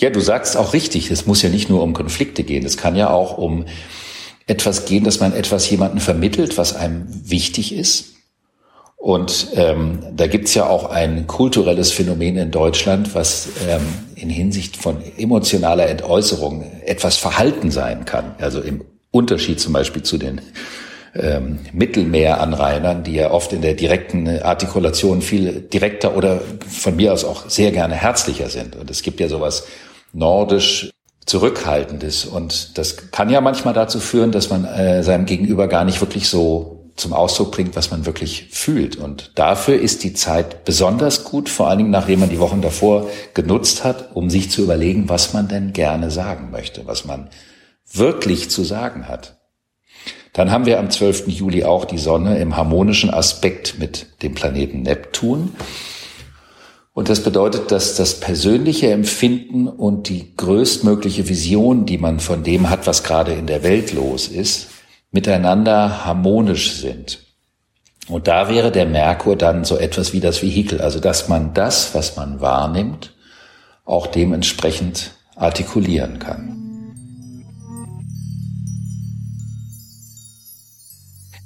Ja, 0.00 0.08
du 0.08 0.20
sagst 0.20 0.56
auch 0.56 0.72
richtig, 0.72 1.10
es 1.10 1.26
muss 1.26 1.42
ja 1.42 1.50
nicht 1.50 1.68
nur 1.68 1.82
um 1.82 1.92
Konflikte 1.92 2.42
gehen, 2.42 2.64
es 2.64 2.78
kann 2.78 2.96
ja 2.96 3.10
auch 3.10 3.36
um 3.36 3.66
etwas 4.46 4.86
gehen, 4.86 5.04
dass 5.04 5.20
man 5.20 5.34
etwas 5.34 5.68
jemanden 5.68 6.00
vermittelt, 6.00 6.56
was 6.56 6.74
einem 6.74 7.06
wichtig 7.24 7.74
ist. 7.74 8.14
Und 8.96 9.48
ähm, 9.54 10.00
da 10.14 10.26
gibt's 10.26 10.54
ja 10.54 10.66
auch 10.66 10.90
ein 10.90 11.26
kulturelles 11.26 11.92
Phänomen 11.92 12.36
in 12.36 12.50
Deutschland, 12.50 13.14
was 13.14 13.48
ähm, 13.68 13.80
in 14.14 14.28
Hinsicht 14.28 14.76
von 14.76 14.98
emotionaler 15.16 15.86
Entäußerung 15.86 16.64
etwas 16.84 17.16
verhalten 17.16 17.70
sein 17.70 18.04
kann. 18.04 18.34
Also 18.38 18.60
im 18.60 18.84
Unterschied 19.10 19.60
zum 19.60 19.72
Beispiel 19.72 20.02
zu 20.02 20.18
den 20.18 20.40
ähm, 21.14 21.60
Mittelmeeranrainern, 21.72 23.02
die 23.02 23.14
ja 23.14 23.30
oft 23.30 23.52
in 23.52 23.62
der 23.62 23.74
direkten 23.74 24.28
Artikulation 24.28 25.22
viel 25.22 25.60
direkter 25.60 26.16
oder 26.16 26.40
von 26.68 26.96
mir 26.96 27.12
aus 27.12 27.24
auch 27.24 27.48
sehr 27.48 27.72
gerne 27.72 27.94
herzlicher 27.94 28.48
sind. 28.48 28.76
Und 28.76 28.90
es 28.90 29.02
gibt 29.02 29.20
ja 29.20 29.28
sowas 29.28 29.66
nordisch 30.12 30.90
Zurückhaltendes. 31.26 32.24
Und 32.24 32.76
das 32.76 33.10
kann 33.12 33.30
ja 33.30 33.40
manchmal 33.40 33.74
dazu 33.74 34.00
führen, 34.00 34.32
dass 34.32 34.50
man 34.50 34.64
äh, 34.64 35.02
seinem 35.02 35.26
Gegenüber 35.26 35.68
gar 35.68 35.84
nicht 35.84 36.00
wirklich 36.00 36.28
so 36.28 36.80
zum 36.96 37.12
Ausdruck 37.12 37.52
bringt, 37.52 37.76
was 37.76 37.90
man 37.90 38.04
wirklich 38.04 38.48
fühlt. 38.50 38.96
Und 38.96 39.32
dafür 39.36 39.80
ist 39.80 40.02
die 40.02 40.12
Zeit 40.12 40.64
besonders 40.64 41.24
gut, 41.24 41.48
vor 41.48 41.68
allen 41.68 41.78
Dingen 41.78 41.90
nachdem 41.90 42.20
man 42.20 42.30
die 42.30 42.40
Wochen 42.40 42.62
davor 42.62 43.08
genutzt 43.34 43.84
hat, 43.84 44.14
um 44.14 44.28
sich 44.28 44.50
zu 44.50 44.62
überlegen, 44.62 45.08
was 45.08 45.32
man 45.32 45.48
denn 45.48 45.72
gerne 45.72 46.10
sagen 46.10 46.50
möchte, 46.50 46.86
was 46.86 47.04
man 47.04 47.30
wirklich 47.92 48.50
zu 48.50 48.64
sagen 48.64 49.08
hat. 49.08 49.38
Dann 50.32 50.50
haben 50.50 50.66
wir 50.66 50.78
am 50.78 50.90
12. 50.90 51.28
Juli 51.28 51.64
auch 51.64 51.84
die 51.84 51.98
Sonne 51.98 52.38
im 52.38 52.56
harmonischen 52.56 53.10
Aspekt 53.10 53.78
mit 53.78 54.22
dem 54.22 54.34
Planeten 54.34 54.82
Neptun. 54.82 55.54
Und 57.00 57.08
das 57.08 57.22
bedeutet, 57.22 57.72
dass 57.72 57.94
das 57.94 58.20
persönliche 58.20 58.92
Empfinden 58.92 59.68
und 59.68 60.10
die 60.10 60.36
größtmögliche 60.36 61.30
Vision, 61.30 61.86
die 61.86 61.96
man 61.96 62.20
von 62.20 62.42
dem 62.42 62.68
hat, 62.68 62.86
was 62.86 63.04
gerade 63.04 63.32
in 63.32 63.46
der 63.46 63.62
Welt 63.62 63.94
los 63.94 64.28
ist, 64.28 64.68
miteinander 65.10 66.04
harmonisch 66.04 66.72
sind. 66.72 67.20
Und 68.06 68.28
da 68.28 68.50
wäre 68.50 68.70
der 68.70 68.84
Merkur 68.84 69.34
dann 69.34 69.64
so 69.64 69.78
etwas 69.78 70.12
wie 70.12 70.20
das 70.20 70.42
Vehikel, 70.42 70.82
also 70.82 71.00
dass 71.00 71.26
man 71.26 71.54
das, 71.54 71.94
was 71.94 72.16
man 72.16 72.42
wahrnimmt, 72.42 73.14
auch 73.86 74.06
dementsprechend 74.06 75.12
artikulieren 75.36 76.18
kann. 76.18 76.58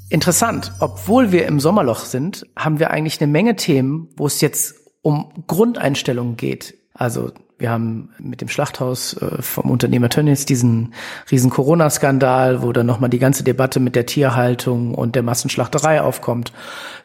Interessant. 0.09 0.73
Obwohl 0.81 1.31
wir 1.31 1.47
im 1.47 1.61
Sommerloch 1.61 2.05
sind, 2.05 2.45
haben 2.57 2.81
wir 2.81 2.91
eigentlich 2.91 3.21
eine 3.21 3.31
Menge 3.31 3.55
Themen, 3.55 4.09
wo 4.17 4.27
es 4.27 4.41
jetzt 4.41 4.84
um 5.05 5.31
Grundeinstellungen 5.47 6.37
geht. 6.37 6.75
Also 6.95 7.31
wir 7.59 7.71
haben 7.71 8.09
mit 8.19 8.41
dem 8.41 8.49
Schlachthaus 8.49 9.15
äh, 9.15 9.43
vom 9.43 9.71
Unternehmer 9.71 10.09
Tönnies 10.09 10.47
diesen 10.47 10.95
riesen 11.31 11.51
Corona-Skandal, 11.51 12.63
wo 12.63 12.73
dann 12.73 12.87
nochmal 12.87 13.11
die 13.11 13.19
ganze 13.19 13.45
Debatte 13.45 13.81
mit 13.81 13.97
der 13.97 14.07
Tierhaltung 14.07 14.95
und 14.95 15.15
der 15.15 15.23
Massenschlachterei 15.23 16.01
aufkommt. 16.01 16.53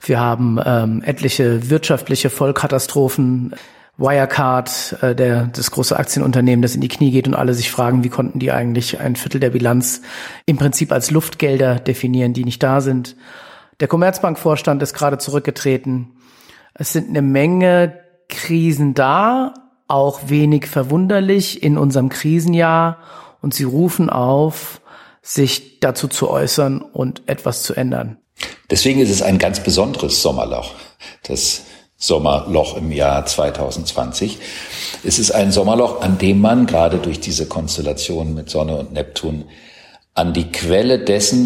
Wir 0.02 0.20
haben 0.20 0.60
ähm, 0.66 1.04
etliche 1.06 1.70
wirtschaftliche 1.70 2.30
Vollkatastrophen. 2.30 3.54
Wirecard, 3.98 4.98
äh, 5.02 5.14
der, 5.14 5.48
das 5.48 5.72
große 5.72 6.00
Aktienunternehmen, 6.00 6.62
das 6.62 6.76
in 6.76 6.80
die 6.80 6.88
Knie 6.88 7.12
geht 7.12 7.28
und 7.28 7.36
alle 7.36 7.54
sich 7.54 7.70
fragen, 7.70 8.06
wie 8.06 8.10
konnten 8.10 8.40
die 8.40 8.54
eigentlich 8.54 9.02
ein 9.02 9.18
Viertel 9.18 9.42
der 9.42 9.50
Bilanz 9.50 10.04
im 10.46 10.56
Prinzip 10.56 10.94
als 10.94 11.12
Luftgelder 11.12 11.76
definieren, 11.82 12.32
die 12.32 12.46
nicht 12.46 12.64
da 12.64 12.80
sind. 12.80 13.18
Der 13.82 13.90
Commerzbankvorstand 13.90 14.82
ist 14.82 14.94
gerade 14.94 15.18
zurückgetreten. 15.18 16.12
Es 16.80 16.94
sind 16.94 17.10
eine 17.10 17.22
Menge 17.22 18.00
Krisen 18.30 18.94
da, 18.94 19.54
auch 19.90 20.22
wenig 20.28 20.66
verwunderlich 20.66 21.62
in 21.62 21.78
unserem 21.78 22.08
Krisenjahr 22.08 23.00
und 23.42 23.54
sie 23.54 23.66
rufen 23.66 24.10
auf, 24.10 24.80
sich 25.22 25.82
dazu 25.82 26.08
zu 26.08 26.30
äußern 26.30 26.82
und 26.82 27.24
etwas 27.28 27.64
zu 27.64 27.74
ändern. 27.74 28.18
Deswegen 28.72 29.02
ist 29.02 29.10
es 29.10 29.22
ein 29.22 29.40
ganz 29.40 29.60
besonderes 29.60 30.22
Sommerloch, 30.22 30.74
das 31.24 31.64
Sommerloch 31.98 32.78
im 32.78 32.94
Jahr 32.94 33.26
2020. 33.26 34.40
Es 35.04 35.20
ist 35.20 35.32
ein 35.32 35.52
Sommerloch, 35.52 36.00
an 36.00 36.18
dem 36.18 36.40
man 36.40 36.66
gerade 36.66 37.00
durch 37.00 37.20
diese 37.20 37.46
Konstellation 37.48 38.34
mit 38.34 38.50
Sonne 38.50 38.78
und 38.78 38.94
Neptun 38.94 39.44
an 40.14 40.34
die 40.34 40.50
Quelle 40.50 41.00
dessen 41.00 41.46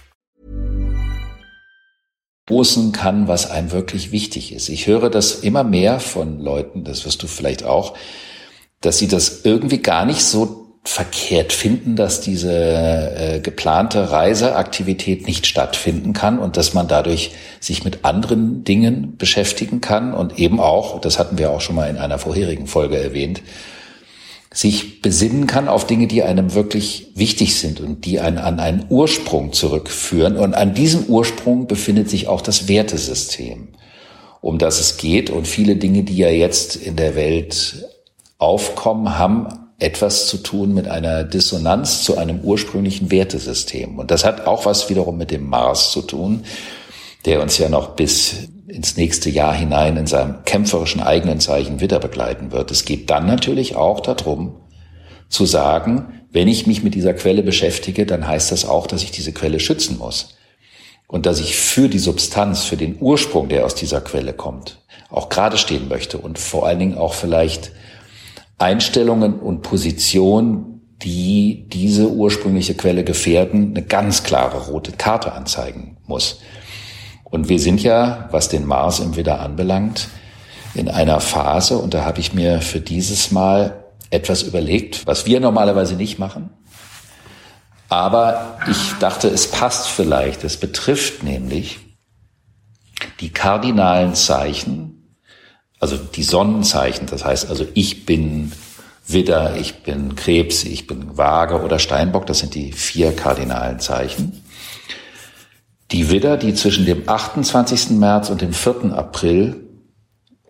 Stoßen 2.45 2.91
kann, 2.91 3.27
was 3.27 3.49
einem 3.49 3.71
wirklich 3.71 4.11
wichtig 4.11 4.53
ist. 4.53 4.69
Ich 4.69 4.87
höre 4.87 5.09
das 5.09 5.35
immer 5.35 5.63
mehr 5.63 5.99
von 5.99 6.39
Leuten, 6.39 6.83
das 6.83 7.05
wirst 7.05 7.21
du 7.23 7.27
vielleicht 7.27 7.63
auch, 7.63 7.95
dass 8.81 8.97
sie 8.97 9.07
das 9.07 9.41
irgendwie 9.45 9.77
gar 9.77 10.05
nicht 10.05 10.23
so 10.23 10.61
verkehrt 10.83 11.53
finden, 11.53 11.95
dass 11.95 12.21
diese 12.21 12.51
äh, 12.51 13.39
geplante 13.39 14.11
Reiseaktivität 14.11 15.27
nicht 15.27 15.45
stattfinden 15.45 16.13
kann 16.13 16.39
und 16.39 16.57
dass 16.57 16.73
man 16.73 16.87
dadurch 16.87 17.31
sich 17.59 17.83
mit 17.83 18.03
anderen 18.03 18.63
Dingen 18.63 19.15
beschäftigen 19.17 19.79
kann 19.79 20.11
und 20.13 20.39
eben 20.39 20.59
auch, 20.59 20.99
das 20.99 21.19
hatten 21.19 21.37
wir 21.37 21.51
auch 21.51 21.61
schon 21.61 21.75
mal 21.75 21.89
in 21.89 21.97
einer 21.97 22.17
vorherigen 22.17 22.65
Folge 22.65 22.97
erwähnt, 22.97 23.43
sich 24.53 25.01
besinnen 25.01 25.47
kann 25.47 25.69
auf 25.69 25.87
Dinge, 25.87 26.07
die 26.07 26.23
einem 26.23 26.53
wirklich 26.53 27.11
wichtig 27.15 27.55
sind 27.55 27.79
und 27.79 28.05
die 28.05 28.19
einen 28.19 28.37
an 28.37 28.59
einen 28.59 28.85
Ursprung 28.89 29.53
zurückführen. 29.53 30.35
Und 30.35 30.55
an 30.55 30.73
diesem 30.73 31.05
Ursprung 31.05 31.67
befindet 31.67 32.09
sich 32.09 32.27
auch 32.27 32.41
das 32.41 32.67
Wertesystem, 32.67 33.69
um 34.41 34.57
das 34.57 34.79
es 34.79 34.97
geht. 34.97 35.29
Und 35.29 35.47
viele 35.47 35.77
Dinge, 35.77 36.03
die 36.03 36.17
ja 36.17 36.29
jetzt 36.29 36.75
in 36.75 36.97
der 36.97 37.15
Welt 37.15 37.87
aufkommen, 38.39 39.17
haben 39.17 39.47
etwas 39.79 40.27
zu 40.27 40.37
tun 40.37 40.73
mit 40.73 40.87
einer 40.87 41.23
Dissonanz 41.23 42.03
zu 42.03 42.17
einem 42.17 42.41
ursprünglichen 42.41 43.09
Wertesystem. 43.09 43.97
Und 43.97 44.11
das 44.11 44.25
hat 44.25 44.47
auch 44.47 44.65
was 44.65 44.89
wiederum 44.89 45.17
mit 45.17 45.31
dem 45.31 45.47
Mars 45.47 45.91
zu 45.91 46.01
tun, 46.01 46.43
der 47.25 47.41
uns 47.41 47.57
ja 47.57 47.69
noch 47.69 47.95
bis 47.95 48.49
ins 48.67 48.97
nächste 48.97 49.29
Jahr 49.29 49.53
hinein 49.53 49.97
in 49.97 50.07
seinem 50.07 50.43
kämpferischen 50.45 51.01
eigenen 51.01 51.39
Zeichen 51.39 51.81
wieder 51.81 51.99
begleiten 51.99 52.51
wird. 52.51 52.71
Es 52.71 52.85
geht 52.85 53.09
dann 53.09 53.27
natürlich 53.27 53.75
auch 53.75 53.99
darum, 53.99 54.55
zu 55.29 55.45
sagen, 55.45 56.21
wenn 56.31 56.47
ich 56.47 56.67
mich 56.67 56.83
mit 56.83 56.95
dieser 56.95 57.13
Quelle 57.13 57.43
beschäftige, 57.43 58.05
dann 58.05 58.27
heißt 58.27 58.51
das 58.51 58.65
auch, 58.65 58.87
dass 58.87 59.03
ich 59.03 59.11
diese 59.11 59.33
Quelle 59.33 59.59
schützen 59.59 59.97
muss. 59.97 60.35
Und 61.07 61.25
dass 61.25 61.41
ich 61.41 61.57
für 61.57 61.89
die 61.89 61.99
Substanz, 61.99 62.63
für 62.63 62.77
den 62.77 62.95
Ursprung, 63.01 63.49
der 63.49 63.65
aus 63.65 63.75
dieser 63.75 63.99
Quelle 63.99 64.31
kommt, 64.31 64.81
auch 65.09 65.27
gerade 65.27 65.57
stehen 65.57 65.89
möchte 65.89 66.17
und 66.17 66.39
vor 66.39 66.65
allen 66.65 66.79
Dingen 66.79 66.97
auch 66.97 67.13
vielleicht 67.13 67.71
Einstellungen 68.57 69.39
und 69.39 69.61
Positionen, 69.61 70.71
die 71.01 71.65
diese 71.67 72.09
ursprüngliche 72.09 72.75
Quelle 72.75 73.03
gefährden, 73.03 73.71
eine 73.71 73.83
ganz 73.83 74.23
klare 74.23 74.67
rote 74.67 74.93
Karte 74.93 75.33
anzeigen 75.33 75.97
muss. 76.05 76.39
Und 77.31 77.49
wir 77.49 77.59
sind 77.59 77.81
ja, 77.81 78.27
was 78.29 78.49
den 78.49 78.67
Mars 78.67 78.99
im 78.99 79.15
Widder 79.15 79.39
anbelangt, 79.39 80.09
in 80.75 80.89
einer 80.89 81.19
Phase, 81.19 81.77
und 81.77 81.93
da 81.93 82.05
habe 82.05 82.19
ich 82.19 82.33
mir 82.33 82.61
für 82.61 82.79
dieses 82.79 83.31
Mal 83.31 83.85
etwas 84.09 84.43
überlegt, 84.43 85.07
was 85.07 85.25
wir 85.25 85.39
normalerweise 85.39 85.95
nicht 85.95 86.19
machen. 86.19 86.51
Aber 87.89 88.59
ich 88.69 88.93
dachte, 88.99 89.27
es 89.27 89.49
passt 89.49 89.87
vielleicht. 89.87 90.43
Es 90.43 90.57
betrifft 90.57 91.23
nämlich 91.23 91.79
die 93.19 93.31
kardinalen 93.31 94.15
Zeichen, 94.15 95.17
also 95.79 95.97
die 95.97 96.23
Sonnenzeichen. 96.23 97.07
Das 97.07 97.25
heißt 97.25 97.49
also, 97.49 97.65
ich 97.73 98.05
bin 98.05 98.51
Widder, 99.07 99.55
ich 99.57 99.83
bin 99.83 100.15
Krebs, 100.15 100.63
ich 100.63 100.87
bin 100.87 101.17
Waage 101.17 101.61
oder 101.61 101.79
Steinbock. 101.79 102.25
Das 102.27 102.39
sind 102.39 102.55
die 102.55 102.71
vier 102.71 103.13
kardinalen 103.13 103.79
Zeichen. 103.79 104.41
Die 105.91 106.09
Widder, 106.09 106.37
die 106.37 106.53
zwischen 106.53 106.85
dem 106.85 107.07
28. 107.07 107.91
März 107.91 108.29
und 108.29 108.41
dem 108.41 108.53
4. 108.53 108.93
April 108.93 109.67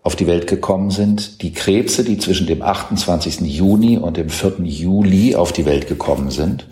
auf 0.02 0.14
die 0.14 0.28
Welt 0.28 0.46
gekommen 0.46 0.90
sind, 0.90 1.42
die 1.42 1.52
Krebse, 1.52 2.04
die 2.04 2.18
zwischen 2.18 2.46
dem 2.46 2.62
28. 2.62 3.40
Juni 3.40 3.98
und 3.98 4.16
dem 4.16 4.28
4. 4.28 4.60
Juli 4.62 5.34
auf 5.34 5.52
die 5.52 5.64
Welt 5.64 5.88
gekommen 5.88 6.30
sind, 6.30 6.68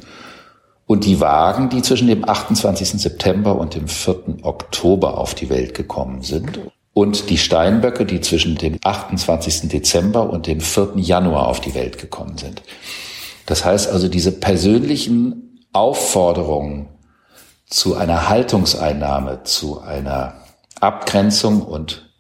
und 0.86 1.04
die 1.04 1.20
Wagen, 1.20 1.68
die 1.68 1.82
zwischen 1.82 2.08
dem 2.08 2.28
28. 2.28 3.00
September 3.00 3.56
und 3.58 3.74
dem 3.74 3.86
4. 3.86 4.38
Oktober 4.42 5.18
auf 5.18 5.34
die 5.34 5.48
Welt 5.50 5.74
gekommen 5.74 6.22
sind, 6.22 6.60
und 6.92 7.30
die 7.30 7.38
Steinböcke, 7.38 8.04
die 8.04 8.20
zwischen 8.20 8.56
dem 8.56 8.78
28. 8.82 9.68
Dezember 9.68 10.30
und 10.30 10.46
dem 10.46 10.60
4. 10.60 10.92
Januar 10.96 11.48
auf 11.48 11.60
die 11.60 11.74
Welt 11.74 11.98
gekommen 11.98 12.36
sind. 12.36 12.62
Das 13.46 13.64
heißt 13.64 13.90
also, 13.90 14.08
diese 14.08 14.32
persönlichen 14.32 15.64
Aufforderungen 15.72 16.88
zu 17.70 17.96
einer 17.96 18.28
Haltungseinnahme, 18.28 19.44
zu 19.44 19.80
einer 19.80 20.34
Abgrenzung 20.80 21.62
und 21.62 22.10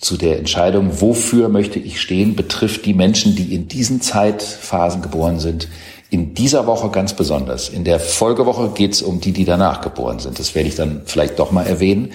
zu 0.00 0.16
der 0.16 0.38
Entscheidung, 0.38 1.00
wofür 1.00 1.48
möchte 1.48 1.78
ich 1.78 2.00
stehen, 2.00 2.36
betrifft 2.36 2.84
die 2.84 2.94
Menschen, 2.94 3.34
die 3.34 3.54
in 3.54 3.66
diesen 3.66 4.00
Zeitphasen 4.00 5.02
geboren 5.02 5.40
sind, 5.40 5.66
in 6.10 6.34
dieser 6.34 6.66
Woche 6.66 6.90
ganz 6.90 7.14
besonders. 7.14 7.68
In 7.68 7.84
der 7.84 7.98
Folgewoche 7.98 8.70
geht 8.70 8.92
es 8.92 9.02
um 9.02 9.20
die, 9.20 9.32
die 9.32 9.44
danach 9.44 9.80
geboren 9.80 10.20
sind. 10.20 10.38
Das 10.38 10.54
werde 10.54 10.68
ich 10.68 10.76
dann 10.76 11.02
vielleicht 11.04 11.38
doch 11.38 11.50
mal 11.50 11.66
erwähnen, 11.66 12.12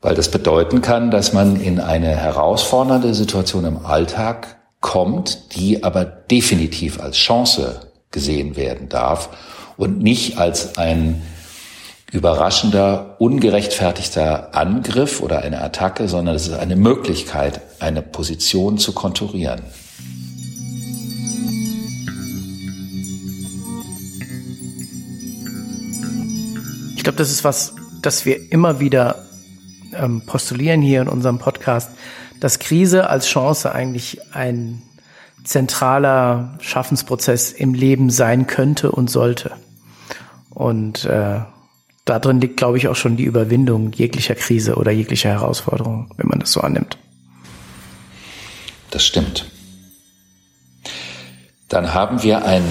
weil 0.00 0.14
das 0.14 0.30
bedeuten 0.30 0.82
kann, 0.82 1.10
dass 1.10 1.32
man 1.32 1.60
in 1.60 1.80
eine 1.80 2.08
herausfordernde 2.08 3.14
Situation 3.14 3.64
im 3.64 3.86
Alltag 3.86 4.58
kommt, 4.80 5.54
die 5.56 5.84
aber 5.84 6.04
definitiv 6.04 7.00
als 7.00 7.16
Chance 7.16 7.92
gesehen 8.10 8.56
werden 8.56 8.88
darf 8.88 9.28
und 9.76 10.02
nicht 10.02 10.38
als 10.38 10.76
ein 10.76 11.22
überraschender, 12.10 13.16
ungerechtfertigter 13.18 14.54
Angriff 14.54 15.20
oder 15.20 15.42
eine 15.42 15.60
Attacke, 15.60 16.08
sondern 16.08 16.34
es 16.34 16.46
ist 16.46 16.54
eine 16.54 16.76
Möglichkeit, 16.76 17.60
eine 17.80 18.00
Position 18.00 18.78
zu 18.78 18.92
konturieren. 18.92 19.60
Ich 26.96 27.04
glaube, 27.04 27.18
das 27.18 27.30
ist 27.30 27.44
was, 27.44 27.74
das 28.02 28.24
wir 28.24 28.52
immer 28.52 28.80
wieder 28.80 29.26
ähm, 29.94 30.22
postulieren 30.24 30.80
hier 30.80 31.02
in 31.02 31.08
unserem 31.08 31.38
Podcast, 31.38 31.90
dass 32.40 32.58
Krise 32.58 33.08
als 33.10 33.26
Chance 33.26 33.72
eigentlich 33.72 34.20
ein 34.32 34.82
zentraler 35.44 36.56
Schaffensprozess 36.60 37.52
im 37.52 37.74
Leben 37.74 38.10
sein 38.10 38.46
könnte 38.46 38.92
und 38.92 39.10
sollte. 39.10 39.52
Und 40.50 41.04
äh, 41.04 41.40
darin 42.08 42.40
liegt, 42.40 42.56
glaube 42.56 42.78
ich, 42.78 42.88
auch 42.88 42.96
schon 42.96 43.16
die 43.16 43.24
Überwindung 43.24 43.92
jeglicher 43.92 44.34
Krise 44.34 44.76
oder 44.76 44.90
jeglicher 44.90 45.30
Herausforderung, 45.30 46.10
wenn 46.16 46.28
man 46.28 46.40
das 46.40 46.52
so 46.52 46.60
annimmt. 46.60 46.98
Das 48.90 49.04
stimmt. 49.04 49.46
Dann 51.68 51.92
haben 51.92 52.22
wir 52.22 52.44
ein 52.44 52.64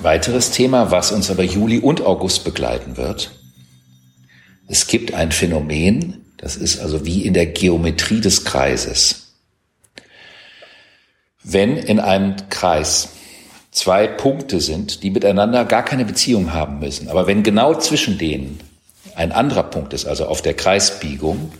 weiteres 0.00 0.50
Thema, 0.50 0.90
was 0.90 1.12
uns 1.12 1.30
aber 1.30 1.42
Juli 1.42 1.78
und 1.78 2.00
August 2.00 2.44
begleiten 2.44 2.96
wird. 2.96 3.32
Es 4.68 4.86
gibt 4.86 5.12
ein 5.12 5.32
Phänomen, 5.32 6.24
das 6.38 6.56
ist 6.56 6.80
also 6.80 7.04
wie 7.04 7.26
in 7.26 7.34
der 7.34 7.46
Geometrie 7.46 8.20
des 8.20 8.44
Kreises. 8.44 9.34
Wenn 11.44 11.76
in 11.76 12.00
einem 12.00 12.36
Kreis 12.48 13.10
zwei 13.72 14.06
Punkte 14.06 14.60
sind, 14.60 15.02
die 15.02 15.10
miteinander 15.10 15.64
gar 15.64 15.84
keine 15.84 16.04
Beziehung 16.04 16.52
haben 16.52 16.78
müssen. 16.78 17.08
Aber 17.08 17.26
wenn 17.26 17.42
genau 17.42 17.74
zwischen 17.74 18.18
denen 18.18 18.60
ein 19.16 19.32
anderer 19.32 19.64
Punkt 19.64 19.92
ist, 19.94 20.06
also 20.06 20.26
auf 20.26 20.42
der 20.42 20.54
Kreisbiegung, 20.54 21.52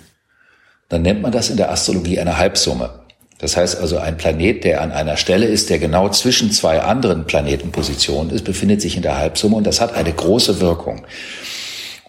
dann 0.88 1.02
nennt 1.02 1.22
man 1.22 1.32
das 1.32 1.50
in 1.50 1.56
der 1.56 1.72
Astrologie 1.72 2.20
eine 2.20 2.38
Halbsumme. 2.38 3.00
Das 3.38 3.56
heißt 3.56 3.80
also, 3.80 3.98
ein 3.98 4.18
Planet, 4.18 4.62
der 4.62 4.82
an 4.82 4.92
einer 4.92 5.16
Stelle 5.16 5.46
ist, 5.46 5.68
der 5.68 5.78
genau 5.78 6.08
zwischen 6.10 6.52
zwei 6.52 6.80
anderen 6.82 7.24
Planetenpositionen 7.24 8.30
ist, 8.30 8.44
befindet 8.44 8.80
sich 8.80 8.94
in 8.94 9.02
der 9.02 9.18
Halbsumme 9.18 9.56
und 9.56 9.66
das 9.66 9.80
hat 9.80 9.94
eine 9.94 10.12
große 10.12 10.60
Wirkung. 10.60 11.04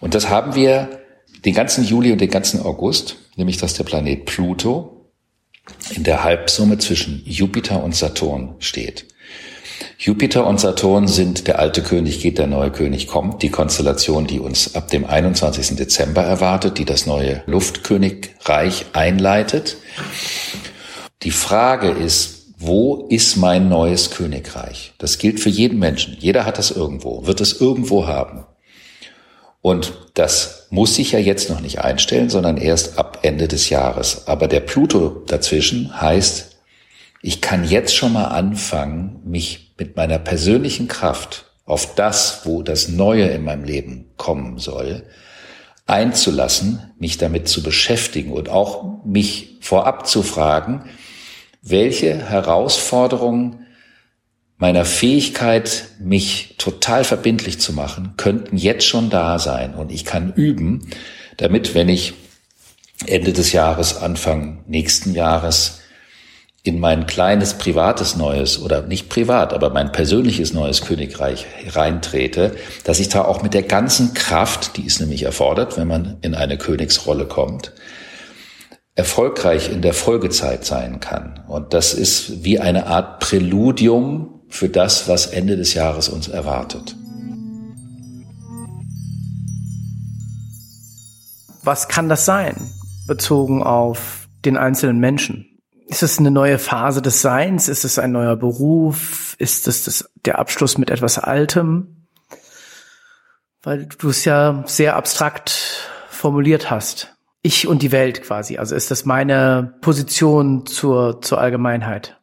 Und 0.00 0.14
das 0.14 0.28
haben 0.28 0.54
wir 0.54 1.00
den 1.44 1.54
ganzen 1.54 1.82
Juli 1.82 2.12
und 2.12 2.20
den 2.20 2.30
ganzen 2.30 2.62
August, 2.62 3.16
nämlich 3.36 3.56
dass 3.56 3.74
der 3.74 3.84
Planet 3.84 4.26
Pluto 4.26 5.10
in 5.94 6.04
der 6.04 6.22
Halbsumme 6.22 6.78
zwischen 6.78 7.22
Jupiter 7.24 7.82
und 7.82 7.96
Saturn 7.96 8.54
steht. 8.58 9.06
Jupiter 10.04 10.46
und 10.46 10.60
Saturn 10.60 11.08
sind 11.08 11.46
der 11.46 11.60
alte 11.60 11.82
König 11.82 12.20
geht, 12.20 12.36
der 12.36 12.46
neue 12.46 12.70
König 12.70 13.06
kommt, 13.06 13.42
die 13.42 13.48
Konstellation, 13.48 14.26
die 14.26 14.38
uns 14.38 14.74
ab 14.74 14.88
dem 14.88 15.06
21. 15.06 15.76
Dezember 15.76 16.20
erwartet, 16.20 16.76
die 16.76 16.84
das 16.84 17.06
neue 17.06 17.42
Luftkönigreich 17.46 18.84
einleitet. 18.92 19.78
Die 21.22 21.30
Frage 21.30 21.88
ist, 21.88 22.48
wo 22.58 23.06
ist 23.08 23.36
mein 23.36 23.70
neues 23.70 24.10
Königreich? 24.10 24.92
Das 24.98 25.16
gilt 25.16 25.40
für 25.40 25.48
jeden 25.48 25.78
Menschen. 25.78 26.14
Jeder 26.20 26.44
hat 26.44 26.58
das 26.58 26.70
irgendwo, 26.70 27.26
wird 27.26 27.40
es 27.40 27.58
irgendwo 27.58 28.06
haben. 28.06 28.44
Und 29.62 29.94
das 30.12 30.66
muss 30.68 30.96
sich 30.96 31.12
ja 31.12 31.18
jetzt 31.18 31.48
noch 31.48 31.60
nicht 31.60 31.80
einstellen, 31.80 32.28
sondern 32.28 32.58
erst 32.58 32.98
ab 32.98 33.20
Ende 33.22 33.48
des 33.48 33.70
Jahres. 33.70 34.28
Aber 34.28 34.48
der 34.48 34.60
Pluto 34.60 35.22
dazwischen 35.26 35.98
heißt, 35.98 36.53
ich 37.26 37.40
kann 37.40 37.64
jetzt 37.64 37.96
schon 37.96 38.12
mal 38.12 38.26
anfangen, 38.26 39.22
mich 39.24 39.72
mit 39.78 39.96
meiner 39.96 40.18
persönlichen 40.18 40.88
Kraft 40.88 41.46
auf 41.64 41.94
das, 41.94 42.42
wo 42.44 42.62
das 42.62 42.88
Neue 42.88 43.28
in 43.28 43.44
meinem 43.44 43.64
Leben 43.64 44.10
kommen 44.18 44.58
soll, 44.58 45.04
einzulassen, 45.86 46.92
mich 46.98 47.16
damit 47.16 47.48
zu 47.48 47.62
beschäftigen 47.62 48.30
und 48.30 48.50
auch 48.50 49.06
mich 49.06 49.56
vorab 49.62 50.06
zu 50.06 50.22
fragen, 50.22 50.84
welche 51.62 52.14
Herausforderungen 52.14 53.68
meiner 54.58 54.84
Fähigkeit, 54.84 55.86
mich 55.98 56.56
total 56.58 57.04
verbindlich 57.04 57.58
zu 57.58 57.72
machen, 57.72 58.12
könnten 58.18 58.58
jetzt 58.58 58.84
schon 58.86 59.08
da 59.08 59.38
sein. 59.38 59.74
Und 59.74 59.90
ich 59.90 60.04
kann 60.04 60.34
üben, 60.34 60.90
damit, 61.38 61.74
wenn 61.74 61.88
ich 61.88 62.12
Ende 63.06 63.32
des 63.32 63.52
Jahres, 63.52 63.96
Anfang 63.96 64.62
nächsten 64.66 65.14
Jahres 65.14 65.80
in 66.66 66.80
mein 66.80 67.06
kleines 67.06 67.54
privates 67.54 68.16
neues 68.16 68.60
oder 68.60 68.82
nicht 68.82 69.10
privat, 69.10 69.52
aber 69.52 69.68
mein 69.68 69.92
persönliches 69.92 70.54
neues 70.54 70.80
Königreich 70.80 71.46
reintrete, 71.68 72.56
dass 72.84 73.00
ich 73.00 73.10
da 73.10 73.22
auch 73.22 73.42
mit 73.42 73.52
der 73.52 73.64
ganzen 73.64 74.14
Kraft, 74.14 74.78
die 74.78 74.86
ist 74.86 74.98
nämlich 74.98 75.24
erfordert, 75.24 75.76
wenn 75.76 75.86
man 75.86 76.16
in 76.22 76.34
eine 76.34 76.56
Königsrolle 76.56 77.26
kommt, 77.26 77.72
erfolgreich 78.94 79.70
in 79.70 79.82
der 79.82 79.92
Folgezeit 79.92 80.64
sein 80.64 81.00
kann. 81.00 81.44
Und 81.48 81.74
das 81.74 81.92
ist 81.92 82.44
wie 82.44 82.58
eine 82.58 82.86
Art 82.86 83.20
Präludium 83.20 84.40
für 84.48 84.70
das, 84.70 85.06
was 85.06 85.26
Ende 85.26 85.58
des 85.58 85.74
Jahres 85.74 86.08
uns 86.08 86.28
erwartet. 86.28 86.96
Was 91.62 91.88
kann 91.88 92.08
das 92.08 92.24
sein, 92.24 92.56
bezogen 93.06 93.62
auf 93.62 94.28
den 94.46 94.56
einzelnen 94.56 94.98
Menschen? 94.98 95.53
Ist 95.86 96.02
es 96.02 96.18
eine 96.18 96.30
neue 96.30 96.58
Phase 96.58 97.02
des 97.02 97.20
Seins? 97.20 97.68
Ist 97.68 97.84
es 97.84 97.98
ein 97.98 98.12
neuer 98.12 98.36
Beruf? 98.36 99.36
Ist 99.38 99.68
es 99.68 99.84
das, 99.84 100.10
der 100.24 100.38
Abschluss 100.38 100.78
mit 100.78 100.90
etwas 100.90 101.18
Altem? 101.18 102.06
Weil 103.62 103.86
du 103.86 104.08
es 104.08 104.24
ja 104.24 104.64
sehr 104.66 104.96
abstrakt 104.96 105.90
formuliert 106.08 106.70
hast. 106.70 107.14
Ich 107.42 107.68
und 107.68 107.82
die 107.82 107.92
Welt 107.92 108.22
quasi. 108.22 108.56
Also 108.56 108.74
ist 108.74 108.90
das 108.90 109.04
meine 109.04 109.74
Position 109.82 110.64
zur, 110.64 111.20
zur 111.20 111.38
Allgemeinheit? 111.38 112.18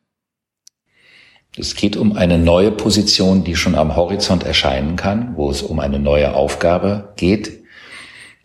Es 1.58 1.76
geht 1.76 1.98
um 1.98 2.16
eine 2.16 2.38
neue 2.38 2.72
Position, 2.72 3.44
die 3.44 3.56
schon 3.56 3.76
am 3.76 3.96
Horizont 3.96 4.44
erscheinen 4.44 4.96
kann, 4.96 5.36
wo 5.36 5.52
es 5.52 5.62
um 5.62 5.80
eine 5.80 6.00
neue 6.00 6.34
Aufgabe 6.34 7.14
geht. 7.18 7.62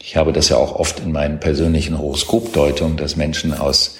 Ich 0.02 0.16
habe 0.16 0.32
das 0.32 0.48
ja 0.48 0.56
auch 0.56 0.74
oft 0.74 1.00
in 1.00 1.12
meinen 1.12 1.40
persönlichen 1.40 1.98
Horoskopdeutungen, 1.98 2.96
dass 2.96 3.16
Menschen 3.16 3.54
aus 3.54 3.95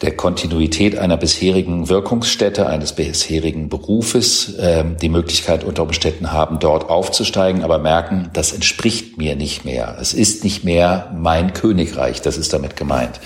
der 0.00 0.16
Kontinuität 0.16 0.96
einer 0.96 1.16
bisherigen 1.16 1.88
Wirkungsstätte, 1.88 2.68
eines 2.68 2.92
bisherigen 2.92 3.68
Berufes 3.68 4.54
äh, 4.54 4.84
die 5.02 5.08
Möglichkeit 5.08 5.64
unter 5.64 5.82
Umständen 5.82 6.30
haben, 6.30 6.60
dort 6.60 6.88
aufzusteigen, 6.88 7.64
aber 7.64 7.78
merken, 7.78 8.30
das 8.32 8.52
entspricht 8.52 9.18
mir 9.18 9.34
nicht 9.34 9.64
mehr. 9.64 9.96
Es 10.00 10.14
ist 10.14 10.44
nicht 10.44 10.62
mehr 10.62 11.12
mein 11.18 11.52
Königreich, 11.52 12.22
das 12.22 12.38
ist 12.38 12.52
damit 12.52 12.76
gemeint. 12.76 13.18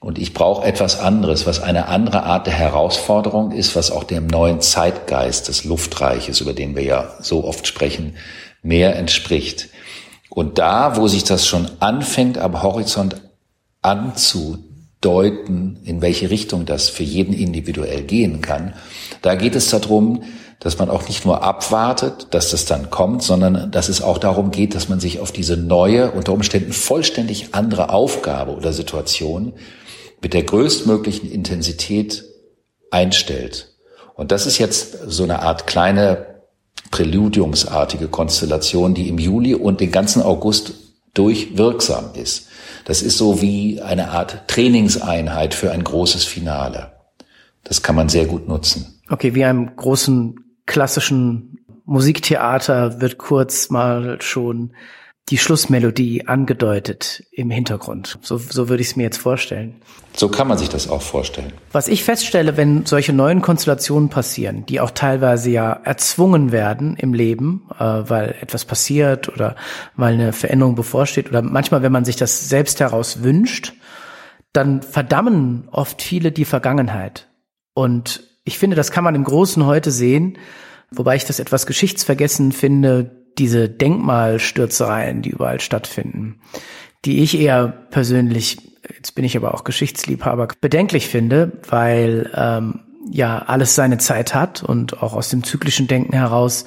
Und 0.00 0.18
ich 0.18 0.34
brauche 0.34 0.64
etwas 0.64 1.00
anderes, 1.00 1.46
was 1.46 1.60
eine 1.60 1.88
andere 1.88 2.22
Art 2.22 2.46
der 2.46 2.54
Herausforderung 2.54 3.50
ist, 3.52 3.74
was 3.74 3.90
auch 3.90 4.04
dem 4.04 4.26
neuen 4.26 4.60
Zeitgeist 4.60 5.48
des 5.48 5.64
Luftreiches, 5.64 6.42
über 6.42 6.52
den 6.52 6.76
wir 6.76 6.84
ja 6.84 7.14
so 7.20 7.44
oft 7.44 7.66
sprechen, 7.66 8.16
mehr 8.62 8.94
entspricht. 8.96 9.70
Und 10.28 10.58
da, 10.58 10.96
wo 10.96 11.08
sich 11.08 11.24
das 11.24 11.46
schon 11.46 11.68
anfängt, 11.80 12.36
am 12.36 12.62
Horizont 12.62 13.16
anzu 13.80 14.67
deuten, 15.00 15.78
in 15.84 16.02
welche 16.02 16.30
Richtung 16.30 16.66
das 16.66 16.88
für 16.88 17.04
jeden 17.04 17.32
individuell 17.32 18.02
gehen 18.02 18.40
kann. 18.40 18.74
Da 19.22 19.34
geht 19.34 19.54
es 19.54 19.70
darum, 19.70 20.24
dass 20.60 20.78
man 20.78 20.90
auch 20.90 21.06
nicht 21.06 21.24
nur 21.24 21.42
abwartet, 21.42 22.28
dass 22.32 22.50
das 22.50 22.64
dann 22.64 22.90
kommt, 22.90 23.22
sondern 23.22 23.70
dass 23.70 23.88
es 23.88 24.02
auch 24.02 24.18
darum 24.18 24.50
geht, 24.50 24.74
dass 24.74 24.88
man 24.88 24.98
sich 24.98 25.20
auf 25.20 25.30
diese 25.30 25.56
neue, 25.56 26.10
unter 26.10 26.32
Umständen 26.32 26.72
vollständig 26.72 27.54
andere 27.54 27.90
Aufgabe 27.90 28.56
oder 28.56 28.72
Situation 28.72 29.52
mit 30.20 30.34
der 30.34 30.42
größtmöglichen 30.42 31.30
Intensität 31.30 32.24
einstellt. 32.90 33.76
Und 34.14 34.32
das 34.32 34.46
ist 34.46 34.58
jetzt 34.58 34.98
so 35.06 35.22
eine 35.22 35.42
Art 35.42 35.68
kleine 35.68 36.26
präludiumsartige 36.90 38.08
Konstellation, 38.08 38.94
die 38.94 39.08
im 39.08 39.18
Juli 39.18 39.54
und 39.54 39.80
den 39.80 39.92
ganzen 39.92 40.22
August 40.22 40.72
durchwirksam 41.14 42.10
ist. 42.14 42.47
Das 42.88 43.02
ist 43.02 43.18
so 43.18 43.42
wie 43.42 43.82
eine 43.82 44.12
Art 44.12 44.48
Trainingseinheit 44.48 45.52
für 45.52 45.70
ein 45.72 45.84
großes 45.84 46.24
Finale. 46.24 46.90
Das 47.62 47.82
kann 47.82 47.94
man 47.94 48.08
sehr 48.08 48.24
gut 48.24 48.48
nutzen. 48.48 49.02
Okay, 49.10 49.34
wie 49.34 49.44
einem 49.44 49.76
großen 49.76 50.36
klassischen 50.64 51.58
Musiktheater 51.84 53.02
wird 53.02 53.18
kurz 53.18 53.68
mal 53.68 54.22
schon 54.22 54.72
die 55.30 55.38
Schlussmelodie 55.38 56.26
angedeutet 56.26 57.24
im 57.32 57.50
Hintergrund. 57.50 58.18
So, 58.22 58.38
so 58.38 58.68
würde 58.68 58.80
ich 58.80 58.88
es 58.88 58.96
mir 58.96 59.02
jetzt 59.02 59.18
vorstellen. 59.18 59.76
So 60.16 60.28
kann 60.28 60.48
man 60.48 60.58
sich 60.58 60.68
das 60.68 60.88
auch 60.88 61.02
vorstellen. 61.02 61.52
Was 61.70 61.86
ich 61.86 62.02
feststelle, 62.02 62.56
wenn 62.56 62.86
solche 62.86 63.12
neuen 63.12 63.42
Konstellationen 63.42 64.08
passieren, 64.08 64.66
die 64.66 64.80
auch 64.80 64.90
teilweise 64.90 65.50
ja 65.50 65.72
erzwungen 65.72 66.50
werden 66.50 66.96
im 66.96 67.14
Leben, 67.14 67.68
äh, 67.78 67.84
weil 67.84 68.34
etwas 68.40 68.64
passiert 68.64 69.28
oder 69.28 69.54
weil 69.96 70.14
eine 70.14 70.32
Veränderung 70.32 70.74
bevorsteht 70.74 71.28
oder 71.28 71.42
manchmal, 71.42 71.82
wenn 71.82 71.92
man 71.92 72.04
sich 72.04 72.16
das 72.16 72.48
selbst 72.48 72.80
heraus 72.80 73.22
wünscht, 73.22 73.74
dann 74.52 74.82
verdammen 74.82 75.68
oft 75.70 76.02
viele 76.02 76.32
die 76.32 76.46
Vergangenheit. 76.46 77.28
Und 77.74 78.24
ich 78.44 78.58
finde, 78.58 78.76
das 78.76 78.90
kann 78.90 79.04
man 79.04 79.14
im 79.14 79.24
Großen 79.24 79.64
heute 79.66 79.90
sehen, 79.90 80.38
wobei 80.90 81.16
ich 81.16 81.26
das 81.26 81.38
etwas 81.38 81.66
geschichtsvergessen 81.66 82.50
finde, 82.52 83.27
diese 83.38 83.68
Denkmalstürzereien, 83.68 85.22
die 85.22 85.30
überall 85.30 85.60
stattfinden, 85.60 86.40
die 87.04 87.22
ich 87.22 87.38
eher 87.38 87.68
persönlich, 87.90 88.58
jetzt 88.94 89.14
bin 89.14 89.24
ich 89.24 89.36
aber 89.36 89.54
auch 89.54 89.64
Geschichtsliebhaber, 89.64 90.48
bedenklich 90.60 91.08
finde, 91.08 91.52
weil 91.68 92.30
ähm, 92.34 92.80
ja 93.10 93.38
alles 93.38 93.74
seine 93.74 93.98
Zeit 93.98 94.34
hat 94.34 94.62
und 94.62 95.02
auch 95.02 95.14
aus 95.14 95.30
dem 95.30 95.44
zyklischen 95.44 95.86
Denken 95.86 96.14
heraus 96.14 96.64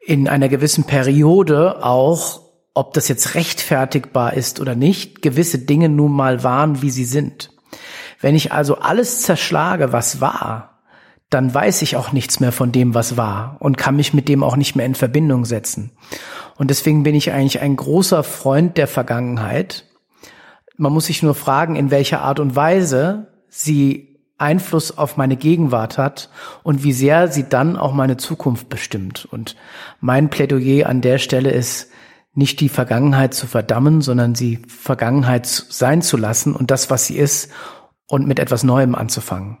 in 0.00 0.28
einer 0.28 0.48
gewissen 0.48 0.84
Periode 0.84 1.82
auch, 1.82 2.42
ob 2.74 2.92
das 2.92 3.08
jetzt 3.08 3.34
rechtfertigbar 3.34 4.34
ist 4.34 4.60
oder 4.60 4.74
nicht, 4.74 5.22
gewisse 5.22 5.58
Dinge 5.58 5.88
nun 5.88 6.12
mal 6.12 6.42
waren, 6.42 6.82
wie 6.82 6.90
sie 6.90 7.04
sind. 7.04 7.50
Wenn 8.20 8.34
ich 8.34 8.52
also 8.52 8.78
alles 8.78 9.22
zerschlage, 9.22 9.92
was 9.92 10.20
war, 10.20 10.73
dann 11.34 11.52
weiß 11.52 11.82
ich 11.82 11.96
auch 11.96 12.12
nichts 12.12 12.38
mehr 12.38 12.52
von 12.52 12.70
dem, 12.70 12.94
was 12.94 13.16
war 13.16 13.56
und 13.58 13.76
kann 13.76 13.96
mich 13.96 14.14
mit 14.14 14.28
dem 14.28 14.44
auch 14.44 14.54
nicht 14.54 14.76
mehr 14.76 14.86
in 14.86 14.94
Verbindung 14.94 15.44
setzen. 15.44 15.90
Und 16.56 16.70
deswegen 16.70 17.02
bin 17.02 17.16
ich 17.16 17.32
eigentlich 17.32 17.60
ein 17.60 17.74
großer 17.74 18.22
Freund 18.22 18.78
der 18.78 18.86
Vergangenheit. 18.86 19.84
Man 20.76 20.92
muss 20.92 21.06
sich 21.06 21.24
nur 21.24 21.34
fragen, 21.34 21.74
in 21.74 21.90
welcher 21.90 22.22
Art 22.22 22.38
und 22.38 22.54
Weise 22.54 23.32
sie 23.48 24.20
Einfluss 24.38 24.96
auf 24.96 25.16
meine 25.16 25.34
Gegenwart 25.34 25.98
hat 25.98 26.30
und 26.62 26.84
wie 26.84 26.92
sehr 26.92 27.26
sie 27.26 27.48
dann 27.48 27.76
auch 27.76 27.92
meine 27.92 28.16
Zukunft 28.16 28.68
bestimmt. 28.68 29.26
Und 29.28 29.56
mein 30.00 30.30
Plädoyer 30.30 30.88
an 30.88 31.00
der 31.00 31.18
Stelle 31.18 31.50
ist, 31.50 31.90
nicht 32.32 32.60
die 32.60 32.68
Vergangenheit 32.68 33.34
zu 33.34 33.48
verdammen, 33.48 34.02
sondern 34.02 34.36
sie 34.36 34.62
Vergangenheit 34.68 35.46
sein 35.46 36.00
zu 36.00 36.16
lassen 36.16 36.54
und 36.54 36.70
das, 36.70 36.90
was 36.90 37.06
sie 37.06 37.16
ist, 37.16 37.50
und 38.06 38.28
mit 38.28 38.38
etwas 38.38 38.62
Neuem 38.62 38.94
anzufangen 38.94 39.58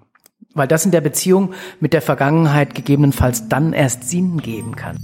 weil 0.54 0.68
das 0.68 0.84
in 0.84 0.90
der 0.92 1.00
Beziehung 1.00 1.52
mit 1.80 1.92
der 1.92 2.02
Vergangenheit 2.02 2.74
gegebenenfalls 2.74 3.48
dann 3.48 3.72
erst 3.72 4.08
Sinn 4.08 4.38
geben 4.38 4.76
kann. 4.76 4.96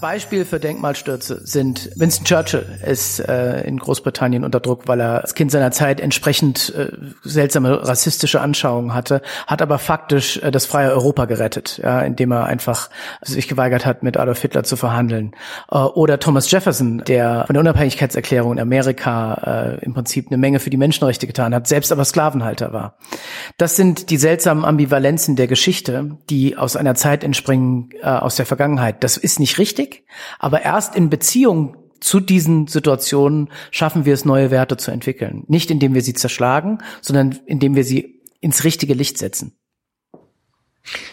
Beispiel 0.00 0.44
für 0.44 0.58
Denkmalstürze 0.58 1.40
sind 1.44 1.90
Winston 1.96 2.24
Churchill 2.24 2.66
ist 2.86 3.20
äh, 3.20 3.62
in 3.62 3.78
Großbritannien 3.78 4.44
unter 4.44 4.60
Druck, 4.60 4.88
weil 4.88 5.00
er 5.00 5.20
als 5.20 5.34
Kind 5.34 5.50
seiner 5.50 5.70
Zeit 5.72 6.00
entsprechend 6.00 6.74
äh, 6.74 6.90
seltsame 7.22 7.86
rassistische 7.86 8.40
Anschauungen 8.40 8.94
hatte, 8.94 9.20
hat 9.46 9.60
aber 9.62 9.78
faktisch 9.78 10.38
äh, 10.38 10.50
das 10.50 10.66
freie 10.66 10.90
Europa 10.90 11.26
gerettet, 11.26 11.80
ja, 11.82 12.00
indem 12.00 12.32
er 12.32 12.44
einfach 12.44 12.88
sich 13.20 13.48
geweigert 13.48 13.84
hat, 13.84 14.02
mit 14.02 14.16
Adolf 14.16 14.40
Hitler 14.40 14.64
zu 14.64 14.76
verhandeln. 14.76 15.32
Äh, 15.70 15.76
oder 15.76 16.18
Thomas 16.18 16.50
Jefferson, 16.50 17.02
der 17.04 17.44
von 17.46 17.54
der 17.54 17.60
Unabhängigkeitserklärung 17.60 18.52
in 18.52 18.60
Amerika 18.60 19.76
äh, 19.80 19.84
im 19.84 19.92
Prinzip 19.92 20.28
eine 20.28 20.38
Menge 20.38 20.60
für 20.60 20.70
die 20.70 20.76
Menschenrechte 20.76 21.26
getan 21.26 21.54
hat, 21.54 21.68
selbst 21.68 21.92
aber 21.92 22.04
Sklavenhalter 22.04 22.72
war. 22.72 22.96
Das 23.58 23.76
sind 23.76 24.10
die 24.10 24.16
seltsamen 24.16 24.64
Ambivalenzen 24.64 25.36
der 25.36 25.46
Geschichte, 25.46 26.16
die 26.30 26.56
aus 26.56 26.76
einer 26.76 26.94
Zeit 26.94 27.24
entspringen, 27.24 27.90
äh, 28.02 28.06
aus 28.06 28.36
der 28.36 28.46
Vergangenheit. 28.46 29.04
Das 29.04 29.16
ist 29.16 29.40
nicht 29.40 29.58
richtig 29.58 29.89
wichtig, 29.90 30.04
aber 30.38 30.62
erst 30.62 30.94
in 30.94 31.10
Beziehung 31.10 31.76
zu 32.00 32.20
diesen 32.20 32.66
Situationen 32.66 33.50
schaffen 33.70 34.04
wir 34.06 34.14
es, 34.14 34.24
neue 34.24 34.50
Werte 34.50 34.76
zu 34.76 34.90
entwickeln. 34.90 35.44
Nicht 35.48 35.70
indem 35.70 35.94
wir 35.94 36.02
sie 36.02 36.14
zerschlagen, 36.14 36.78
sondern 37.02 37.38
indem 37.44 37.76
wir 37.76 37.84
sie 37.84 38.22
ins 38.40 38.64
richtige 38.64 38.94
Licht 38.94 39.18
setzen. 39.18 39.52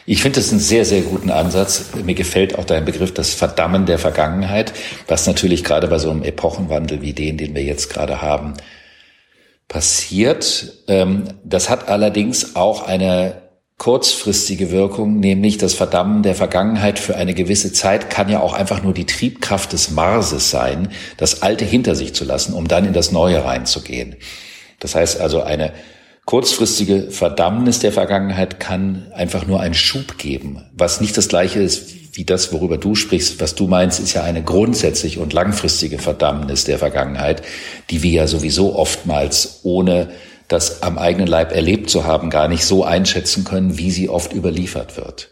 Ich 0.05 0.21
finde 0.21 0.39
das 0.39 0.49
einen 0.51 0.61
sehr, 0.61 0.85
sehr 0.85 1.01
guten 1.01 1.29
Ansatz. 1.29 1.89
Mir 2.01 2.15
gefällt 2.15 2.57
auch 2.57 2.63
dein 2.63 2.85
Begriff, 2.85 3.13
das 3.13 3.33
Verdammen 3.33 3.85
der 3.85 3.99
Vergangenheit, 3.99 4.71
was 5.09 5.27
natürlich 5.27 5.65
gerade 5.65 5.87
bei 5.87 5.99
so 5.99 6.09
einem 6.09 6.23
Epochenwandel 6.23 7.01
wie 7.01 7.11
den, 7.11 7.37
den 7.37 7.53
wir 7.53 7.63
jetzt 7.63 7.89
gerade 7.89 8.21
haben, 8.21 8.53
passiert. 9.67 10.85
Ähm, 10.87 11.25
das 11.43 11.69
hat 11.69 11.89
allerdings 11.89 12.55
auch 12.55 12.87
eine 12.87 13.46
kurzfristige 13.77 14.71
Wirkung, 14.71 15.19
nämlich 15.19 15.57
das 15.57 15.75
Verdammen 15.75 16.23
der 16.23 16.33
Vergangenheit 16.33 16.97
für 16.97 17.15
eine 17.15 17.33
gewisse 17.33 17.71
Zeit 17.73 18.09
kann 18.09 18.27
ja 18.27 18.39
auch 18.39 18.53
einfach 18.53 18.81
nur 18.81 18.93
die 18.93 19.05
Triebkraft 19.05 19.71
des 19.71 19.91
Marses 19.91 20.49
sein, 20.49 20.89
das 21.17 21.43
Alte 21.43 21.63
hinter 21.63 21.95
sich 21.95 22.13
zu 22.13 22.25
lassen, 22.25 22.53
um 22.53 22.67
dann 22.67 22.85
in 22.85 22.93
das 22.93 23.11
Neue 23.11 23.45
reinzugehen. 23.45 24.15
Das 24.79 24.95
heißt 24.95 25.21
also, 25.21 25.43
eine 25.43 25.73
kurzfristige 26.25 27.11
Verdammnis 27.11 27.79
der 27.79 27.91
Vergangenheit 27.91 28.59
kann 28.59 29.11
einfach 29.13 29.45
nur 29.45 29.61
einen 29.61 29.75
Schub 29.75 30.17
geben, 30.17 30.63
was 30.73 30.99
nicht 30.99 31.15
das 31.15 31.27
gleiche 31.27 31.59
ist 31.59 31.95
wie 32.17 32.25
das, 32.25 32.51
worüber 32.51 32.77
du 32.77 32.95
sprichst. 32.95 33.39
Was 33.39 33.53
du 33.53 33.67
meinst, 33.67 33.99
ist 33.99 34.13
ja 34.13 34.23
eine 34.23 34.41
grundsätzliche 34.41 35.19
und 35.19 35.33
langfristige 35.33 35.99
Verdammnis 35.99 36.63
der 36.63 36.79
Vergangenheit, 36.79 37.43
die 37.91 38.01
wir 38.01 38.11
ja 38.11 38.27
sowieso 38.27 38.75
oftmals 38.75 39.59
ohne 39.61 40.09
das 40.47 40.81
am 40.81 40.97
eigenen 40.97 41.27
Leib 41.27 41.51
erlebt 41.53 41.89
zu 41.89 42.05
haben, 42.05 42.29
gar 42.29 42.47
nicht 42.47 42.65
so 42.65 42.83
einschätzen 42.83 43.43
können, 43.43 43.77
wie 43.77 43.91
sie 43.91 44.09
oft 44.09 44.33
überliefert 44.33 44.97
wird. 44.97 45.29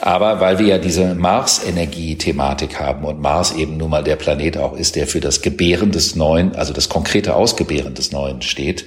Aber 0.00 0.40
weil 0.40 0.58
wir 0.58 0.66
ja 0.66 0.78
diese 0.78 1.14
Mars-Energie-Thematik 1.14 2.78
haben 2.78 3.04
und 3.04 3.20
Mars 3.20 3.52
eben 3.52 3.76
nun 3.76 3.90
mal 3.90 4.04
der 4.04 4.16
Planet 4.16 4.58
auch 4.58 4.76
ist, 4.76 4.96
der 4.96 5.06
für 5.06 5.20
das 5.20 5.42
Gebären 5.42 5.90
des 5.90 6.16
Neuen, 6.16 6.54
also 6.54 6.72
das 6.72 6.88
konkrete 6.88 7.34
Ausgebären 7.34 7.94
des 7.94 8.12
Neuen 8.12 8.42
steht, 8.42 8.84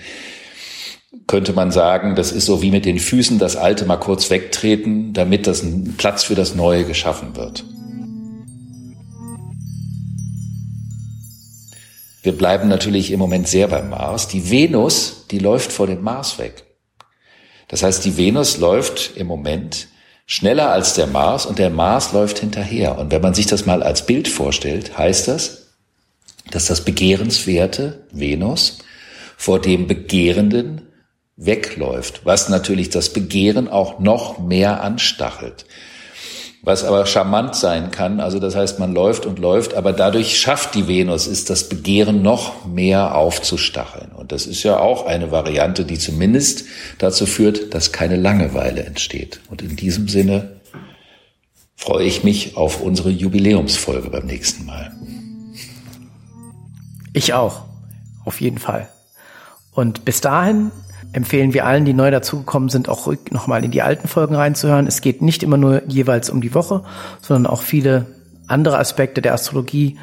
könnte 1.27 1.53
man 1.53 1.71
sagen, 1.71 2.15
das 2.15 2.31
ist 2.31 2.45
so 2.45 2.62
wie 2.62 2.71
mit 2.71 2.86
den 2.86 2.99
Füßen 2.99 3.39
das 3.39 3.55
Alte 3.55 3.86
mal 3.86 3.97
kurz 3.97 4.29
wegtreten, 4.29 5.13
damit 5.13 5.47
das 5.47 5.63
Platz 5.97 6.23
für 6.23 6.36
das 6.36 6.55
Neue 6.55 6.84
geschaffen 6.86 7.36
wird. 7.36 7.63
Wir 12.21 12.38
bleiben 12.38 12.67
natürlich 12.67 13.12
im 13.12 13.19
Moment 13.19 13.47
sehr 13.47 13.67
beim 13.67 13.89
Mars. 13.89 14.27
Die 14.27 14.51
Venus, 14.51 15.25
die 15.31 15.39
läuft 15.39 15.71
vor 15.71 15.88
dem 15.88 16.01
Mars 16.01 16.38
weg. 16.38 16.63
Das 17.67 17.84
heißt, 17.84 18.05
die 18.05 18.17
Venus 18.17 18.57
läuft 18.57 19.15
im 19.15 19.27
Moment 19.27 19.88
schneller 20.27 20.71
als 20.71 20.93
der 20.93 21.07
Mars 21.07 21.45
und 21.45 21.57
der 21.57 21.69
Mars 21.69 22.13
läuft 22.13 22.39
hinterher. 22.39 22.97
Und 22.97 23.12
wenn 23.12 23.21
man 23.21 23.34
sich 23.34 23.47
das 23.47 23.65
mal 23.65 23.81
als 23.81 24.05
Bild 24.05 24.27
vorstellt, 24.27 24.97
heißt 24.97 25.27
das, 25.27 25.73
dass 26.51 26.67
das 26.67 26.86
begehrenswerte 26.86 28.05
Venus 28.12 28.79
vor 29.38 29.60
dem 29.60 29.88
Begehrenden 29.88 30.84
wegläuft, 31.38 32.21
was 32.23 32.49
natürlich 32.49 32.89
das 32.89 33.13
Begehren 33.13 33.67
auch 33.67 33.99
noch 33.99 34.38
mehr 34.38 34.84
anstachelt 34.84 35.65
was 36.63 36.84
aber 36.84 37.06
charmant 37.06 37.56
sein 37.56 37.89
kann. 37.89 38.19
Also 38.19 38.39
das 38.39 38.56
heißt, 38.56 38.80
man 38.80 38.93
läuft 38.93 39.26
und 39.26 39.39
läuft, 39.39 39.74
aber 39.74 39.93
dadurch 39.93 40.39
schafft 40.39 40.76
die 40.76 40.88
Venus 40.88 41.26
ist 41.26 41.50
das 41.50 41.69
Begehren 41.69 42.21
noch 42.21 42.65
mehr 42.65 43.15
aufzustacheln. 43.15 44.12
Und 44.12 44.32
das 44.32 44.45
ist 44.45 44.62
ja 44.63 44.80
auch 44.80 45.08
eine 45.08 45.32
Variante, 45.32 45.86
die 45.86 45.97
zumindest 45.97 46.65
dazu 47.00 47.26
führt, 47.26 47.74
dass 47.74 47.91
keine 47.91 48.15
Langeweile 48.15 48.84
entsteht. 48.84 49.41
Und 49.50 49.62
in 49.62 49.76
diesem 49.76 50.08
Sinne 50.08 50.62
freue 51.76 52.06
ich 52.06 52.24
mich 52.24 52.58
auf 52.58 52.80
unsere 52.80 53.10
Jubiläumsfolge 53.10 54.12
beim 54.12 54.28
nächsten 54.28 54.67
Mal. 54.67 54.91
Ich 57.13 57.34
auch, 57.34 57.63
auf 58.24 58.39
jeden 58.39 58.60
Fall. 58.60 58.88
Und 59.71 60.06
bis 60.06 60.21
dahin 60.21 60.71
empfehlen 61.13 61.54
wir 61.54 61.65
allen, 61.65 61.86
die 61.86 61.93
neu 61.93 62.12
dazugekommen 62.12 62.69
sind, 62.69 62.89
auch 62.89 63.08
ruhig 63.08 63.19
nochmal 63.32 63.63
in 63.63 63.71
die 63.71 63.82
alten 63.82 64.08
Folgen 64.08 64.36
reinzuhören. 64.36 64.88
Es 64.88 65.02
geht 65.02 65.21
nicht 65.21 65.43
immer 65.43 65.58
nur 65.58 65.84
jeweils 65.88 66.30
um 66.30 66.41
die 66.41 66.54
Woche, 66.54 66.84
sondern 67.21 67.52
auch 67.52 67.62
viele 67.62 68.08
andere 68.47 68.78
Aspekte 68.78 69.21
der 69.21 69.34
Astrologie 69.34 69.97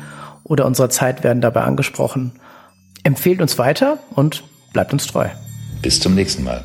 oder 0.45 0.67
unserer 0.67 0.91
Zeit 0.91 1.25
werden 1.25 1.41
dabei 1.41 1.63
angesprochen. 1.63 2.33
Empfehlt 3.05 3.41
uns 3.41 3.59
weiter 3.59 3.99
und 4.15 4.45
bleibt 4.73 4.93
uns 4.93 5.07
treu. 5.07 5.29
Bis 5.83 6.01
zum 6.01 6.15
nächsten 6.15 6.45
Mal. 6.45 6.65